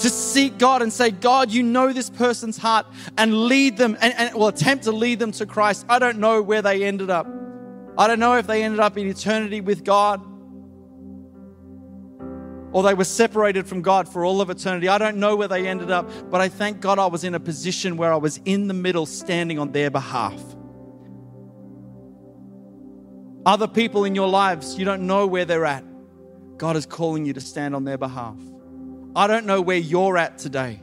to 0.00 0.10
seek 0.10 0.58
God 0.58 0.82
and 0.82 0.92
say, 0.92 1.10
God, 1.10 1.50
you 1.50 1.62
know 1.62 1.92
this 1.92 2.10
person's 2.10 2.56
heart 2.56 2.86
and 3.16 3.46
lead 3.46 3.76
them 3.76 3.96
and, 4.00 4.14
and 4.14 4.34
will 4.34 4.48
attempt 4.48 4.84
to 4.84 4.92
lead 4.92 5.18
them 5.18 5.32
to 5.32 5.46
Christ. 5.46 5.86
I 5.88 5.98
don't 5.98 6.18
know 6.18 6.42
where 6.42 6.62
they 6.62 6.84
ended 6.84 7.10
up. 7.10 7.26
I 7.98 8.06
don't 8.06 8.18
know 8.18 8.36
if 8.36 8.46
they 8.46 8.62
ended 8.62 8.80
up 8.80 8.96
in 8.96 9.06
eternity 9.08 9.60
with 9.60 9.84
God 9.84 10.24
or 12.72 12.82
they 12.82 12.94
were 12.94 13.04
separated 13.04 13.66
from 13.66 13.82
God 13.82 14.08
for 14.08 14.24
all 14.24 14.40
of 14.40 14.48
eternity. 14.48 14.88
I 14.88 14.98
don't 14.98 15.16
know 15.16 15.36
where 15.36 15.48
they 15.48 15.66
ended 15.66 15.90
up, 15.90 16.08
but 16.30 16.40
I 16.40 16.48
thank 16.48 16.80
God 16.80 16.98
I 16.98 17.06
was 17.06 17.24
in 17.24 17.34
a 17.34 17.40
position 17.40 17.96
where 17.96 18.12
I 18.12 18.16
was 18.16 18.40
in 18.44 18.68
the 18.68 18.74
middle 18.74 19.06
standing 19.06 19.58
on 19.58 19.72
their 19.72 19.90
behalf. 19.90 20.40
Other 23.44 23.66
people 23.66 24.04
in 24.04 24.14
your 24.14 24.28
lives, 24.28 24.78
you 24.78 24.84
don't 24.84 25.06
know 25.06 25.26
where 25.26 25.44
they're 25.44 25.64
at. 25.64 25.84
God 26.58 26.76
is 26.76 26.86
calling 26.86 27.24
you 27.24 27.32
to 27.32 27.40
stand 27.40 27.74
on 27.74 27.84
their 27.84 27.98
behalf. 27.98 28.36
I 29.14 29.26
don't 29.26 29.46
know 29.46 29.60
where 29.60 29.76
you're 29.76 30.16
at 30.16 30.38
today, 30.38 30.80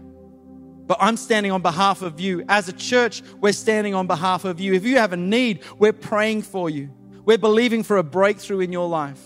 but 0.86 0.98
I'm 1.00 1.18
standing 1.18 1.52
on 1.52 1.62
behalf 1.62 2.02
of 2.02 2.20
you. 2.20 2.44
As 2.50 2.68
a 2.68 2.74
church, 2.74 3.24
we're 3.40 3.54
standing 3.54 3.96
on 3.96 4.08
behalf 4.08 4.46
of 4.46 4.60
you. 4.60 4.74
If 4.74 4.84
you 4.86 4.98
have 4.98 5.14
a 5.14 5.18
need, 5.18 5.64
we're 5.78 5.94
praying 5.94 6.42
for 6.42 6.70
you. 6.70 6.90
We're 7.26 7.38
believing 7.38 7.84
for 7.84 7.98
a 7.98 8.04
breakthrough 8.04 8.60
in 8.60 8.72
your 8.72 8.88
life. 8.88 9.22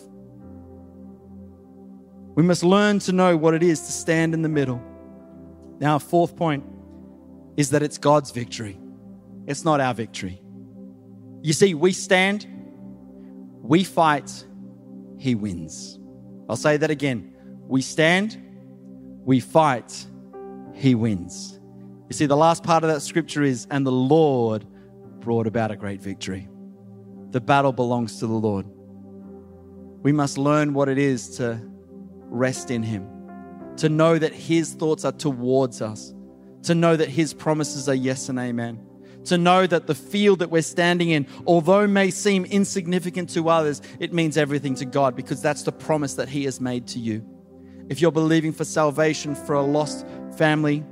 We 2.36 2.44
must 2.44 2.64
learn 2.64 3.00
to 3.00 3.12
know 3.12 3.36
what 3.36 3.54
it 3.54 3.64
is 3.64 3.82
to 3.82 3.92
stand 3.92 4.34
in 4.34 4.42
the 4.42 4.50
middle. 4.50 4.82
Now, 5.80 6.00
fourth 6.00 6.36
point 6.36 6.64
is 7.58 7.72
that 7.72 7.84
it's 7.84 7.98
God's 7.98 8.32
victory, 8.32 8.80
it's 9.48 9.66
not 9.66 9.82
our 9.82 9.94
victory. 9.94 10.42
You 11.42 11.54
see, 11.54 11.74
we 11.74 11.92
stand, 11.92 12.46
we 13.62 13.84
fight, 13.84 14.46
He 15.18 15.36
wins. 15.36 16.00
I'll 16.48 16.56
say 16.56 16.78
that 16.78 16.92
again. 16.92 17.34
We 17.68 17.82
stand, 17.82 18.38
we 19.24 19.40
fight, 19.40 20.06
He 20.74 20.96
wins. 20.96 21.60
You 22.10 22.14
see, 22.14 22.26
the 22.26 22.38
last 22.38 22.64
part 22.64 22.84
of 22.84 22.90
that 22.90 23.02
scripture 23.02 23.44
is, 23.44 23.68
and 23.72 23.86
the 23.86 23.92
Lord 23.92 24.66
brought 25.20 25.48
about 25.48 25.72
a 25.72 25.76
great 25.76 26.02
victory. 26.02 26.50
The 27.30 27.42
battle 27.42 27.72
belongs 27.72 28.20
to 28.20 28.28
the 28.28 28.34
Lord. 28.34 28.66
We 30.04 30.12
must 30.12 30.38
learn 30.38 30.74
what 30.74 30.90
it 30.90 30.98
is 30.98 31.38
to 31.38 31.62
rest 32.26 32.72
in 32.72 32.84
Him, 32.84 33.08
to 33.78 33.88
know 33.88 34.18
that 34.18 34.34
His 34.34 34.74
thoughts 34.74 35.06
are 35.06 35.12
towards 35.12 35.82
us, 35.82 36.14
to 36.64 36.76
know 36.76 36.96
that 36.96 37.10
His 37.10 37.34
promises 37.34 37.88
are 37.88 37.96
yes 37.96 38.30
and 38.30 38.40
amen 38.40 38.80
to 39.26 39.38
know 39.38 39.68
that 39.68 39.88
the 39.88 39.96
field 39.96 40.40
that 40.40 40.50
we're 40.50 40.62
standing 40.62 41.10
in, 41.10 41.28
although 41.46 41.88
may 41.88 42.10
seem 42.10 42.46
insignificant 42.46 43.30
to 43.30 43.50
others, 43.50 43.82
it 44.00 44.14
means 44.14 44.38
everything 44.38 44.76
to 44.76 44.86
God 44.86 45.16
because 45.16 45.42
that's 45.42 45.64
the 45.64 45.72
promise 45.72 46.16
that 46.16 46.30
He 46.30 46.46
has 46.46 46.60
made 46.60 46.88
to 46.88 47.00
you. 47.00 47.24
If 47.89 48.02
you're 48.02 48.12
believing 48.12 48.52
for 48.54 48.65
salvation 48.65 49.36
for 49.36 49.56
a 49.56 49.62
lost 49.62 50.06
family, 50.38 50.84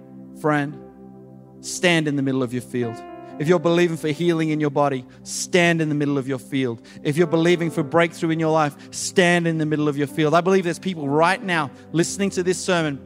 friend, 0.42 0.78
stand 1.62 2.08
in 2.08 2.16
the 2.16 2.22
middle 2.22 2.44
of 2.44 2.54
your 2.54 2.62
field. 2.62 2.96
If 3.40 3.48
you're 3.48 3.60
believing 3.60 3.96
for 3.96 4.10
healing 4.10 4.50
in 4.50 4.60
your 4.60 4.70
body, 4.70 5.06
stand 5.24 5.82
in 5.82 5.88
the 5.88 5.96
middle 5.96 6.18
of 6.18 6.28
your 6.28 6.40
field. 6.40 6.86
If 7.04 7.16
you're 7.16 7.26
believing 7.26 7.72
for 7.72 7.84
breakthrough 7.84 8.32
in 8.32 8.40
your 8.40 8.52
life, 8.52 8.76
stand 8.94 9.48
in 9.48 9.58
the 9.58 9.66
middle 9.66 9.88
of 9.88 9.98
your 9.98 10.08
field. 10.08 10.34
I 10.34 10.42
believe 10.42 10.66
there's 10.66 10.78
people 10.78 11.08
right 11.08 11.42
now 11.42 11.72
listening 11.94 12.32
to 12.32 12.44
this 12.44 12.62
sermon 12.64 13.00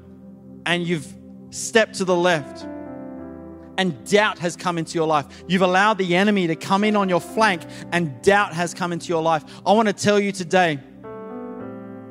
and 0.65 0.87
you've 0.87 1.07
stepped 1.51 1.95
to 1.95 2.05
the 2.05 2.15
left 2.15 2.65
and 3.77 4.03
doubt 4.09 4.39
has 4.39 4.55
come 4.55 4.79
into 4.79 4.95
your 4.95 5.07
life. 5.07 5.27
You've 5.47 5.61
allowed 5.61 5.99
the 5.99 6.15
enemy 6.15 6.47
to 6.47 6.55
come 6.55 6.83
in 6.83 6.95
on 6.95 7.09
your 7.09 7.21
flank 7.21 7.61
and 7.91 8.19
doubt 8.23 8.53
has 8.53 8.73
come 8.73 8.91
into 8.91 9.09
your 9.09 9.21
life. 9.21 9.43
I 9.65 9.73
want 9.73 9.87
to 9.87 9.93
tell 9.93 10.19
you 10.19 10.31
today 10.31 10.79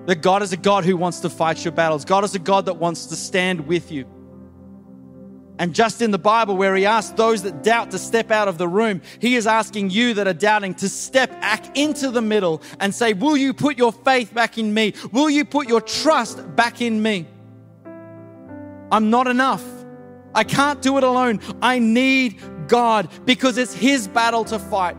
that 0.07 0.23
God 0.23 0.43
is 0.43 0.53
a 0.53 0.57
God 0.57 0.85
who 0.85 0.97
wants 0.97 1.21
to 1.21 1.31
fight 1.31 1.65
your 1.65 1.73
battles. 1.73 2.05
God 2.05 2.25
is 2.25 2.35
a 2.35 2.39
God 2.39 2.67
that 2.67 2.75
wants 2.75 3.07
to 3.07 3.17
stand 3.17 3.67
with 3.67 3.93
you. 3.93 4.07
And 5.59 5.75
just 5.75 6.03
in 6.03 6.11
the 6.11 6.19
Bible, 6.19 6.57
where 6.57 6.75
he 6.75 6.87
asked 6.87 7.17
those 7.17 7.43
that 7.43 7.63
doubt 7.63 7.93
to 7.93 7.99
step 7.99 8.31
out 8.31 8.49
of 8.49 8.59
the 8.59 8.67
room, 8.67 9.01
he 9.21 9.37
is 9.37 9.47
asking 9.47 9.91
you 9.91 10.15
that 10.15 10.27
are 10.27 10.33
doubting 10.33 10.75
to 10.77 10.89
step 10.89 11.31
back 11.41 11.77
into 11.77 12.11
the 12.11 12.23
middle 12.23 12.63
and 12.81 12.93
say, 12.93 13.13
Will 13.13 13.37
you 13.37 13.55
put 13.55 13.79
your 13.79 13.93
faith 13.93 14.35
back 14.35 14.59
in 14.59 14.75
me? 14.75 14.95
Will 15.13 15.31
you 15.31 15.45
put 15.45 15.69
your 15.69 15.81
trust 15.81 16.57
back 16.57 16.81
in 16.81 17.01
me? 17.01 17.27
I'm 18.91 19.11
not 19.11 19.29
enough. 19.29 19.65
I 20.35 20.45
can't 20.45 20.83
do 20.83 20.97
it 20.99 21.05
alone. 21.05 21.41
I 21.61 21.79
need 21.79 22.41
God 22.67 23.09
because 23.25 23.59
it's 23.59 23.75
His 23.75 24.09
battle 24.09 24.45
to 24.47 24.59
fight. 24.59 24.97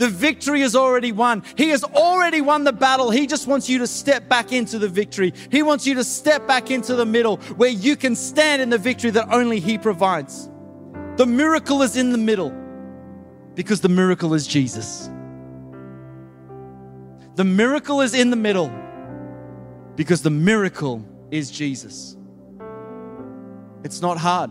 The 0.00 0.08
victory 0.08 0.62
is 0.62 0.74
already 0.74 1.12
won. 1.12 1.42
He 1.58 1.68
has 1.68 1.84
already 1.84 2.40
won 2.40 2.64
the 2.64 2.72
battle. 2.72 3.10
He 3.10 3.26
just 3.26 3.46
wants 3.46 3.68
you 3.68 3.80
to 3.80 3.86
step 3.86 4.30
back 4.30 4.50
into 4.50 4.78
the 4.78 4.88
victory. 4.88 5.34
He 5.50 5.62
wants 5.62 5.86
you 5.86 5.92
to 5.96 6.04
step 6.04 6.46
back 6.46 6.70
into 6.70 6.94
the 6.94 7.04
middle 7.04 7.36
where 7.58 7.68
you 7.68 7.96
can 7.96 8.16
stand 8.16 8.62
in 8.62 8.70
the 8.70 8.78
victory 8.78 9.10
that 9.10 9.28
only 9.30 9.60
He 9.60 9.76
provides. 9.76 10.48
The 11.16 11.26
miracle 11.26 11.82
is 11.82 11.98
in 11.98 12.12
the 12.12 12.18
middle 12.18 12.50
because 13.54 13.82
the 13.82 13.90
miracle 13.90 14.32
is 14.32 14.46
Jesus. 14.46 15.10
The 17.34 17.44
miracle 17.44 18.00
is 18.00 18.14
in 18.14 18.30
the 18.30 18.36
middle 18.36 18.72
because 19.96 20.22
the 20.22 20.30
miracle 20.30 21.04
is 21.30 21.50
Jesus. 21.50 22.16
It's 23.84 24.00
not 24.00 24.16
hard. 24.16 24.50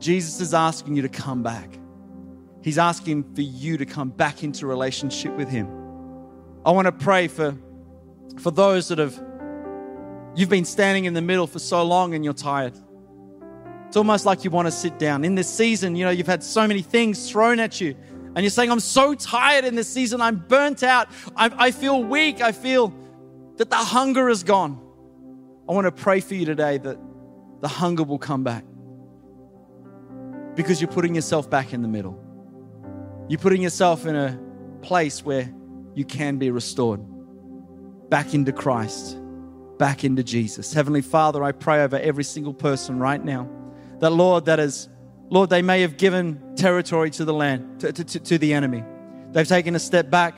Jesus 0.00 0.42
is 0.42 0.52
asking 0.52 0.96
you 0.96 1.00
to 1.00 1.08
come 1.08 1.42
back. 1.42 1.78
He's 2.62 2.78
asking 2.78 3.34
for 3.34 3.42
you 3.42 3.76
to 3.76 3.86
come 3.86 4.10
back 4.10 4.44
into 4.44 4.66
relationship 4.66 5.36
with 5.36 5.48
Him. 5.48 5.66
I 6.64 6.70
want 6.70 6.86
to 6.86 6.92
pray 6.92 7.28
for, 7.28 7.56
for 8.38 8.50
those 8.50 8.88
that 8.88 8.98
have, 8.98 9.20
you've 10.36 10.48
been 10.48 10.64
standing 10.64 11.06
in 11.06 11.14
the 11.14 11.22
middle 11.22 11.46
for 11.46 11.58
so 11.58 11.82
long 11.84 12.14
and 12.14 12.24
you're 12.24 12.34
tired. 12.34 12.74
It's 13.88 13.96
almost 13.96 14.24
like 14.24 14.44
you 14.44 14.50
want 14.50 14.68
to 14.68 14.72
sit 14.72 14.98
down. 14.98 15.24
In 15.24 15.34
this 15.34 15.52
season, 15.52 15.96
you 15.96 16.04
know, 16.04 16.10
you've 16.10 16.26
had 16.26 16.42
so 16.42 16.66
many 16.66 16.82
things 16.82 17.28
thrown 17.30 17.58
at 17.58 17.80
you, 17.80 17.96
and 18.34 18.38
you're 18.38 18.50
saying, 18.50 18.70
I'm 18.70 18.80
so 18.80 19.14
tired 19.14 19.64
in 19.64 19.74
this 19.74 19.88
season. 19.88 20.22
I'm 20.22 20.36
burnt 20.36 20.82
out. 20.82 21.08
I, 21.36 21.50
I 21.54 21.70
feel 21.72 22.02
weak. 22.02 22.40
I 22.40 22.52
feel 22.52 22.94
that 23.56 23.68
the 23.68 23.76
hunger 23.76 24.30
is 24.30 24.44
gone. 24.44 24.80
I 25.68 25.72
want 25.72 25.84
to 25.84 25.92
pray 25.92 26.20
for 26.20 26.34
you 26.34 26.46
today 26.46 26.78
that 26.78 26.98
the 27.60 27.68
hunger 27.68 28.04
will 28.04 28.18
come 28.18 28.44
back 28.44 28.64
because 30.54 30.80
you're 30.80 30.90
putting 30.90 31.14
yourself 31.14 31.50
back 31.50 31.72
in 31.74 31.82
the 31.82 31.88
middle. 31.88 32.21
You're 33.28 33.38
putting 33.38 33.62
yourself 33.62 34.06
in 34.06 34.16
a 34.16 34.38
place 34.82 35.24
where 35.24 35.52
you 35.94 36.04
can 36.04 36.38
be 36.38 36.50
restored 36.50 37.00
back 38.10 38.34
into 38.34 38.52
Christ, 38.52 39.16
back 39.78 40.04
into 40.04 40.22
Jesus. 40.22 40.72
Heavenly 40.72 41.02
Father, 41.02 41.42
I 41.42 41.52
pray 41.52 41.82
over 41.82 41.98
every 41.98 42.24
single 42.24 42.52
person 42.52 42.98
right 42.98 43.22
now 43.24 43.48
that, 44.00 44.10
Lord, 44.10 44.46
that 44.46 44.58
is, 44.58 44.88
Lord, 45.30 45.48
they 45.48 45.62
may 45.62 45.82
have 45.82 45.96
given 45.96 46.56
territory 46.56 47.10
to 47.10 47.24
the 47.24 47.32
land, 47.32 47.80
to, 47.80 47.92
to, 47.92 48.04
to 48.04 48.38
the 48.38 48.52
enemy. 48.52 48.84
They've 49.30 49.48
taken 49.48 49.74
a 49.74 49.78
step 49.78 50.10
back. 50.10 50.36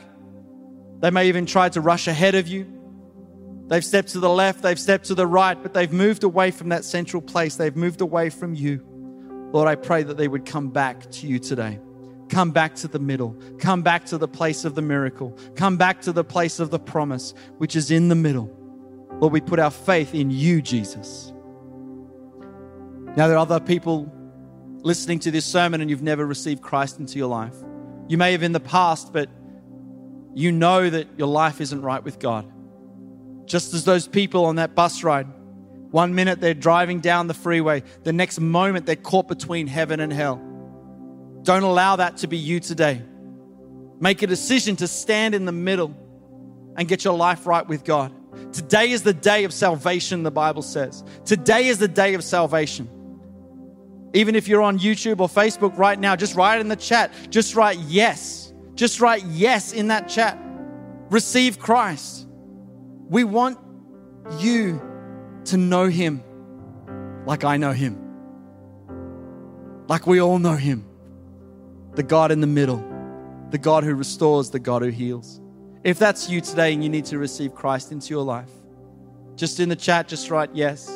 They 1.01 1.11
may 1.11 1.29
even 1.29 1.47
try 1.47 1.69
to 1.71 1.81
rush 1.81 2.07
ahead 2.07 2.35
of 2.35 2.47
you. 2.47 2.71
They've 3.67 3.85
stepped 3.85 4.11
to 4.11 4.21
the 4.21 4.29
left, 4.29 4.63
they've 4.63 4.79
stepped 4.79 5.07
to 5.07 5.15
the 5.15 5.27
right, 5.27 5.61
but 5.61 5.73
they've 5.73 5.93
moved 5.93 6.23
away 6.23 6.51
from 6.51 6.69
that 6.69 6.85
central 6.85 7.23
place. 7.23 7.57
They've 7.57 7.75
moved 7.75 8.03
away 8.03 8.29
from 8.29 8.55
you. 8.55 8.83
Lord, 9.53 9.69
I 9.69 9.75
pray 9.75 10.03
that 10.03 10.17
they 10.19 10.29
would 10.29 10.45
come 10.45 10.69
back 10.69 11.11
to 11.13 11.27
you 11.27 11.39
today. 11.39 11.81
Come 12.29 12.51
back 12.51 12.75
to 12.77 12.89
the 12.89 12.99
middle. 12.99 13.37
Come 13.59 13.83
back 13.83 14.07
to 14.07 14.19
the 14.19 14.29
place 14.29 14.65
of 14.65 14.75
the 14.75 14.83
miracle. 14.83 15.37
Come 15.57 15.77
back 15.77 16.03
to 16.03 16.13
the 16.13 16.25
place 16.25 16.59
of 16.59 16.71
the 16.71 16.79
promise, 16.79 17.35
which 17.59 17.77
is 17.77 17.91
in 17.91 18.09
the 18.09 18.15
middle. 18.15 18.51
Lord, 19.21 19.33
we 19.33 19.41
put 19.41 19.59
our 19.59 19.71
faith 19.71 20.15
in 20.15 20.31
you, 20.31 20.61
Jesus. 20.63 21.33
Now, 23.17 23.29
there 23.29 23.37
are 23.37 23.39
other 23.39 23.61
people 23.61 24.13
listening 24.83 25.19
to 25.21 25.31
this 25.31 25.45
sermon 25.45 25.81
and 25.81 25.89
you've 25.89 26.03
never 26.03 26.27
received 26.27 26.63
Christ 26.63 26.99
into 26.99 27.19
your 27.19 27.29
life. 27.29 27.55
You 28.09 28.19
may 28.19 28.33
have 28.33 28.43
in 28.43 28.53
the 28.53 28.61
past, 28.61 29.13
but 29.13 29.29
you 30.35 30.51
know 30.51 30.91
that 30.91 31.07
your 31.17 31.29
life 31.29 31.61
isn't 31.61 31.81
right 31.81 32.03
with 32.03 32.19
God. 32.19 32.51
Just 33.47 33.73
as 33.75 33.85
those 33.85 34.09
people 34.09 34.47
on 34.47 34.57
that 34.57 34.75
bus 34.75 35.05
ride 35.05 35.27
one 35.95 36.13
minute 36.17 36.41
they're 36.41 36.55
driving 36.55 36.99
down 36.99 37.29
the 37.29 37.35
freeway, 37.35 37.85
the 38.03 38.13
next 38.13 38.41
moment 38.41 38.85
they're 38.85 38.97
caught 38.97 39.29
between 39.29 39.69
heaven 39.69 40.01
and 40.01 40.13
hell. 40.13 40.43
Don't 41.45 41.63
allow 41.63 41.97
that 41.97 42.17
to 42.19 42.27
be 42.27 42.39
you 42.39 42.59
today. 42.59 43.03
Make 44.01 44.23
a 44.23 44.27
decision 44.27 44.77
to 44.77 44.89
stand 44.89 45.35
in 45.35 45.45
the 45.45 45.53
middle 45.53 45.95
and 46.77 46.89
get 46.89 47.05
your 47.05 47.17
life 47.17 47.47
right 47.47 47.67
with 47.67 47.85
God. 47.85 48.13
Today 48.53 48.91
is 48.91 49.03
the 49.03 49.13
day 49.13 49.45
of 49.45 49.53
salvation, 49.53 50.23
the 50.23 50.31
Bible 50.31 50.63
says. 50.63 51.05
Today 51.27 51.69
is 51.69 51.79
the 51.79 51.87
day 51.87 52.15
of 52.15 52.25
salvation. 52.25 52.89
Even 54.15 54.35
if 54.35 54.49
you're 54.49 54.63
on 54.63 54.79
YouTube 54.79 55.21
or 55.21 55.29
Facebook 55.29 55.77
right 55.77 55.99
now, 55.99 56.17
just 56.17 56.35
write 56.35 56.61
in 56.61 56.69
the 56.69 56.77
chat. 56.77 57.13
Just 57.29 57.55
write 57.55 57.79
yes. 57.79 58.53
Just 58.75 59.01
write 59.01 59.23
yes 59.25 59.73
in 59.73 59.89
that 59.89 60.09
chat. 60.09 60.39
Receive 61.11 61.59
Christ. 61.59 62.27
We 63.09 63.23
want 63.25 63.59
you 64.39 64.81
to 65.47 65.59
know 65.59 65.89
Him 65.89 66.23
like 67.27 67.45
I 67.45 67.59
know 67.59 67.73
Him, 67.73 67.99
like 69.89 70.07
we 70.07 70.21
all 70.21 70.39
know 70.39 70.57
Him 70.57 70.87
the 71.95 72.03
God 72.03 72.33
in 72.33 72.41
the 72.41 72.47
middle, 72.47 72.85
the 73.51 73.59
God 73.59 73.85
who 73.85 73.95
restores, 73.95 74.51
the 74.51 74.59
God 74.59 74.83
who 74.83 74.89
heals. 74.89 75.41
If 75.85 75.99
that's 75.99 76.29
you 76.31 76.41
today 76.41 76.73
and 76.73 76.83
you 76.83 76.89
need 76.89 77.05
to 77.07 77.19
receive 77.19 77.55
Christ 77.55 77.93
into 77.93 78.09
your 78.09 78.25
life, 78.25 78.51
just 79.37 79.61
in 79.61 79.69
the 79.69 79.77
chat, 79.77 80.09
just 80.09 80.31
write 80.31 80.51
yes. 80.55 80.91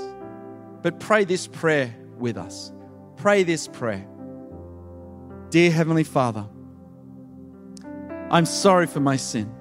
but 0.82 1.00
pray 1.00 1.24
this 1.24 1.46
prayer 1.46 1.94
with 2.18 2.36
us. 2.36 2.72
Pray 3.16 3.42
this 3.42 3.68
prayer. 3.68 4.06
Dear 5.50 5.70
Heavenly 5.70 6.04
Father, 6.04 6.46
I'm 8.30 8.46
sorry 8.46 8.86
for 8.86 9.00
my 9.00 9.16
sin. 9.16 9.52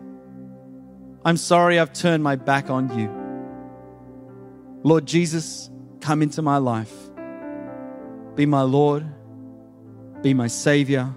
I'm 1.26 1.38
sorry 1.38 1.80
I've 1.80 1.93
turned 1.93 2.23
my 2.23 2.36
back 2.36 2.69
on 2.69 2.97
you. 2.97 3.10
Lord 4.84 5.06
Jesus, 5.06 5.69
come 6.02 6.21
into 6.21 6.41
my 6.41 6.58
life. 6.58 6.93
Be 8.36 8.45
my 8.45 8.62
Lord, 8.62 9.06
be 10.21 10.34
my 10.34 10.47
Savior, 10.47 11.13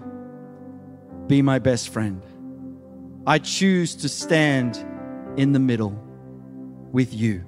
be 1.31 1.41
my 1.41 1.59
best 1.59 1.87
friend. 1.87 2.21
I 3.25 3.39
choose 3.39 3.95
to 3.95 4.09
stand 4.09 4.85
in 5.37 5.53
the 5.53 5.59
middle 5.59 5.97
with 6.91 7.13
you. 7.13 7.45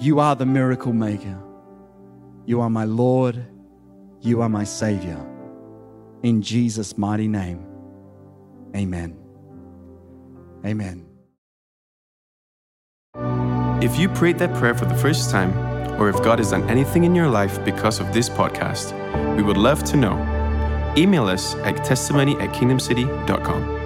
You 0.00 0.20
are 0.20 0.34
the 0.34 0.46
miracle 0.46 0.94
maker. 0.94 1.38
You 2.46 2.62
are 2.62 2.70
my 2.70 2.84
Lord. 2.84 3.44
You 4.22 4.40
are 4.40 4.48
my 4.48 4.64
Savior. 4.64 5.20
In 6.22 6.40
Jesus' 6.40 6.96
mighty 6.96 7.28
name, 7.28 7.62
amen. 8.74 9.18
Amen. 10.64 11.04
If 13.82 13.98
you 13.98 14.08
prayed 14.08 14.38
that 14.38 14.54
prayer 14.54 14.74
for 14.74 14.86
the 14.86 14.94
first 14.94 15.30
time, 15.30 15.52
or 16.00 16.08
if 16.08 16.16
God 16.22 16.38
has 16.38 16.52
done 16.52 16.66
anything 16.70 17.04
in 17.04 17.14
your 17.14 17.28
life 17.28 17.62
because 17.66 18.00
of 18.00 18.14
this 18.14 18.30
podcast, 18.30 18.94
we 19.36 19.42
would 19.42 19.58
love 19.58 19.84
to 19.84 19.96
know. 19.98 20.31
Email 20.96 21.24
us 21.26 21.54
at 21.56 21.84
testimony 21.84 22.36
at 22.38 22.50
kingdomcity.com. 22.50 23.81